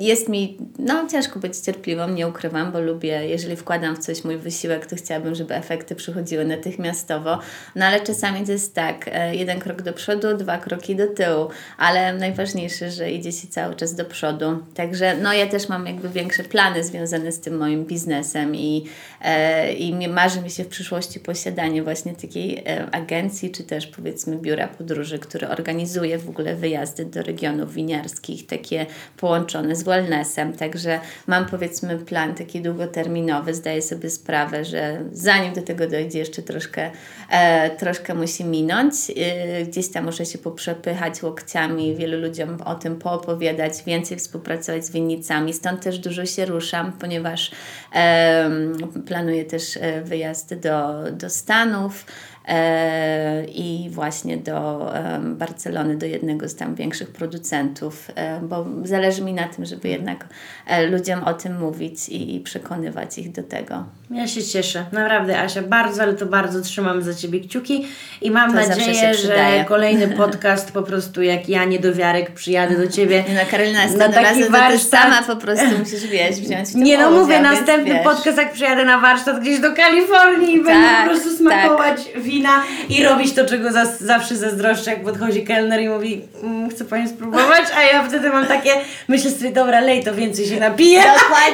jest 0.00 0.28
mi, 0.28 0.58
no 0.78 1.08
ciężko 1.08 1.38
być 1.38 1.56
cierpliwą, 1.56 2.08
nie 2.08 2.28
ukrywam, 2.28 2.72
bo 2.72 2.80
lubię, 2.80 3.28
jeżeli 3.28 3.56
wkładam 3.56 3.96
w 3.96 3.98
coś 3.98 4.24
mój 4.24 4.36
wysiłek, 4.36 4.86
to 4.86 4.96
chciałabym, 4.96 5.34
żeby 5.34 5.54
efekty 5.54 5.94
przychodziły 5.94 6.44
natychmiastowo. 6.44 7.38
No 7.76 7.86
ale 7.86 8.00
czasami 8.00 8.46
to 8.46 8.52
jest 8.52 8.74
tak, 8.74 9.10
e, 9.12 9.34
jeden 9.36 9.60
krok 9.60 9.82
do 9.82 9.92
przodu, 9.92 10.36
dwa 10.36 10.58
kroki 10.58 10.96
do 10.96 11.06
tyłu, 11.06 11.48
ale 11.78 12.12
najważniejsze, 12.12 12.90
że 12.90 13.10
idzie 13.10 13.32
się 13.32 13.48
cały 13.48 13.74
czas 13.74 13.94
do 13.94 14.04
przodu. 14.04 14.58
Także 14.74 15.16
no 15.22 15.32
ja 15.32 15.46
też 15.46 15.68
mam 15.68 15.86
jakby 15.86 16.08
większe 16.08 16.44
plany 16.44 16.84
związane 16.84 17.32
z 17.32 17.40
tym 17.40 17.56
moim 17.56 17.84
biznesem 17.84 18.56
i, 18.56 18.84
e, 19.20 19.72
i 19.72 20.08
marzy 20.08 20.40
mi 20.40 20.50
się 20.50 20.64
w 20.64 20.68
przyszłości 20.68 21.20
posiadanie 21.20 21.82
właśnie 21.82 22.14
takiej 22.14 22.51
e, 22.58 22.90
agencji, 22.92 23.50
czy 23.50 23.64
też 23.64 23.86
powiedzmy 23.86 24.38
biura 24.38 24.68
podróży, 24.68 25.18
które 25.18 25.48
organizuje 25.48 26.18
w 26.18 26.28
ogóle 26.28 26.56
wyjazdy 26.56 27.04
do 27.04 27.22
regionów 27.22 27.74
winiarskich, 27.74 28.46
takie 28.46 28.86
połączone 29.16 29.76
z 29.76 29.82
wellnessem. 29.82 30.52
Także 30.52 31.00
mam 31.26 31.46
powiedzmy 31.46 31.98
plan 31.98 32.34
taki 32.34 32.60
długoterminowy. 32.60 33.54
Zdaję 33.54 33.82
sobie 33.82 34.10
sprawę, 34.10 34.64
że 34.64 35.00
zanim 35.12 35.52
do 35.52 35.62
tego 35.62 35.88
dojdzie, 35.88 36.18
jeszcze 36.18 36.42
troszkę, 36.42 36.90
e, 37.30 37.70
troszkę 37.70 38.14
musi 38.14 38.44
minąć. 38.44 38.94
E, 39.16 39.64
gdzieś 39.64 39.88
tam 39.88 40.04
muszę 40.04 40.26
się 40.26 40.38
poprzepychać 40.38 41.22
łokciami, 41.22 41.96
wielu 41.96 42.20
ludziom 42.20 42.60
o 42.64 42.74
tym 42.74 42.98
poopowiadać, 42.98 43.72
więcej 43.86 44.18
współpracować 44.18 44.86
z 44.86 44.90
winnicami. 44.90 45.52
Stąd 45.52 45.82
też 45.82 45.98
dużo 45.98 46.26
się 46.26 46.44
ruszam, 46.44 46.92
ponieważ 46.92 47.50
em, 47.92 48.72
planuję 49.06 49.44
też 49.44 49.76
e, 49.76 50.02
wyjazd 50.02 50.54
do, 50.54 51.10
do 51.12 51.30
Stanów. 51.30 52.06
E, 52.48 53.44
i 53.44 53.90
właśnie 53.90 54.36
do 54.36 54.90
Barcelony, 55.20 55.96
do 55.96 56.06
jednego 56.06 56.48
z 56.48 56.54
tam 56.56 56.74
większych 56.74 57.10
producentów, 57.10 58.10
e, 58.14 58.40
bo 58.40 58.66
zależy 58.84 59.22
mi 59.22 59.32
na 59.32 59.48
tym, 59.48 59.64
żeby 59.64 59.88
jednak 59.88 60.26
e, 60.66 60.86
ludziom 60.86 61.24
o 61.24 61.34
tym 61.34 61.58
mówić 61.58 62.08
i, 62.08 62.40
przekonywać 62.40 63.18
ich 63.18 63.32
do 63.32 63.42
tego. 63.42 63.84
Ja 64.10 64.26
się 64.28 64.42
cieszę, 64.42 64.84
naprawdę 64.92 65.40
Asia, 65.40 65.62
bardzo, 65.62 66.02
ale 66.02 66.14
to 66.14 66.26
bardzo 66.26 66.60
trzymam 66.62 67.02
za 67.02 67.14
Ciebie 67.14 67.40
kciuki 67.40 67.86
i 68.22 68.30
mam 68.30 68.50
To 68.50 68.68
nadzieję, 68.68 69.14
że 69.14 69.64
kolejny 69.68 70.08
podcast 70.22 70.72
po 70.72 70.82
prostu 70.82 71.22
jak 71.22 71.48
ja 71.48 71.64
niedowiarek 71.64 72.30
przyjadę 72.34 72.76
do 72.76 72.86
Ciebie 72.86 73.24
No 73.34 73.40
Karolina, 73.50 73.80
na 73.98 74.08
taki 74.08 74.44
warsztat. 74.44 75.02
sama 75.02 75.22
po 75.22 75.36
prostu 75.36 75.78
musisz, 75.78 76.06
wiesz, 76.06 76.36
wziąć 76.36 76.68
w 76.68 76.74
Nie 76.74 76.98
no 76.98 77.08
udział, 77.08 77.20
mówię, 77.20 77.34
więc 77.34 77.44
następny 77.44 77.94
wiesz. 77.94 78.04
podcast 78.04 78.38
jak 78.38 78.52
przyjadę 78.52 78.84
na 78.84 78.98
warsztat 78.98 79.40
gdzieś 79.40 79.60
do 79.60 79.72
Kalifornii 79.72 80.54
i 80.54 80.62
będę 80.64 80.88
Tak, 80.88 81.04
po 81.04 81.10
prostu 81.10 81.30
smakować 81.36 81.98
wina 82.32 82.62
i 82.88 83.04
robić 83.04 83.34
to, 83.34 83.44
czego 83.44 83.72
zas, 83.72 84.00
zawsze 84.00 84.36
zazdroszczę, 84.36 84.90
jak 84.90 85.04
podchodzi 85.04 85.44
kelner 85.44 85.80
i 85.80 85.88
mówi 85.88 86.20
mm, 86.42 86.70
chcę 86.70 86.84
Pani 86.84 87.08
spróbować, 87.08 87.64
a 87.76 87.82
ja 87.82 88.04
wtedy 88.08 88.30
mam 88.30 88.46
takie, 88.46 88.70
myślę 89.08 89.30
sobie, 89.30 89.50
dobra, 89.50 89.80
lej 89.80 90.04
to 90.04 90.14
więcej 90.14 90.46
się 90.46 90.60
napiję 90.60 91.02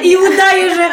i 0.03 0.17
udaję, 0.17 0.75
że 0.75 0.83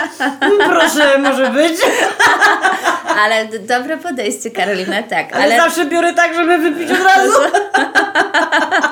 mm, 0.40 0.70
proszę, 0.70 1.18
może 1.18 1.51
być, 1.51 1.75
Ale 3.22 3.46
dobre 3.46 3.96
podejście, 3.96 4.51
Karolina, 4.51 5.03
tak. 5.03 5.37
ale, 5.37 5.57
zawsze 5.57 5.85
biorę 5.85 6.12
tak, 6.12 6.35
żeby 6.35 6.59
wypić 6.59 6.90
od 6.90 7.05
razu. 7.05 7.33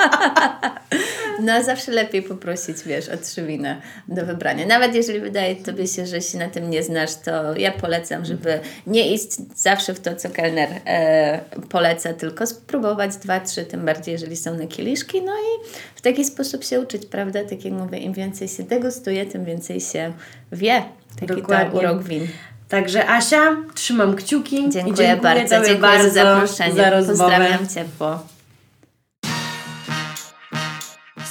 No 1.45 1.65
zawsze 1.65 1.93
lepiej 1.93 2.23
poprosić, 2.23 2.77
wiesz, 2.87 3.09
o 3.09 3.17
trzy 3.17 3.47
wina 3.47 3.81
do 4.09 4.27
wybrania. 4.27 4.67
Nawet 4.67 4.95
jeżeli 4.95 5.21
wydaje 5.21 5.57
Tobie 5.57 5.87
się, 5.87 6.07
że 6.07 6.21
się 6.21 6.39
na 6.39 6.49
tym 6.49 6.71
nie 6.71 6.83
znasz, 6.83 7.15
to 7.15 7.57
ja 7.57 7.73
polecam, 7.73 8.25
żeby 8.25 8.61
nie 8.87 9.15
iść 9.15 9.29
zawsze 9.57 9.95
w 9.95 10.01
to, 10.01 10.17
co 10.17 10.31
kelner 10.31 10.69
e, 10.87 11.41
poleca, 11.69 12.13
tylko 12.13 12.47
spróbować 12.47 13.17
dwa, 13.17 13.41
trzy, 13.41 13.65
tym 13.65 13.85
bardziej, 13.85 14.13
jeżeli 14.13 14.37
są 14.37 14.55
na 14.55 14.67
kieliszki, 14.67 15.23
no 15.23 15.33
i 15.33 15.69
w 15.95 16.01
taki 16.01 16.25
sposób 16.25 16.65
się 16.65 16.81
uczyć, 16.81 17.07
prawda? 17.07 17.45
Tak 17.45 17.65
jak 17.65 17.75
mówię, 17.75 17.99
im 17.99 18.13
więcej 18.13 18.49
się 18.49 18.63
degustuje, 18.63 19.27
tym 19.27 19.45
więcej 19.45 19.81
się 19.81 20.13
wie. 20.53 20.83
Taki 21.21 21.35
Dokładnie. 21.35 21.71
to 21.71 21.79
urok 21.79 22.03
win. 22.03 22.29
Także 22.69 23.09
Asia, 23.09 23.57
trzymam 23.75 24.17
kciuki. 24.17 24.57
Dziękuję, 24.57 24.83
dziękuję 24.85 25.17
bardzo. 25.17 25.55
Dziękuję 25.55 25.77
bardzo 25.77 26.11
za 26.11 26.25
zaproszenie. 26.25 26.75
za 26.75 26.91
rozmowę. 26.91 27.19
Pozdrawiam 27.19 27.69
ciepło. 27.69 28.34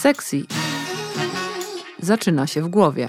Sexy 0.04 0.46
zaczyna 2.00 2.48
się 2.48 2.62
w 2.62 2.68
głowie. 2.68 3.08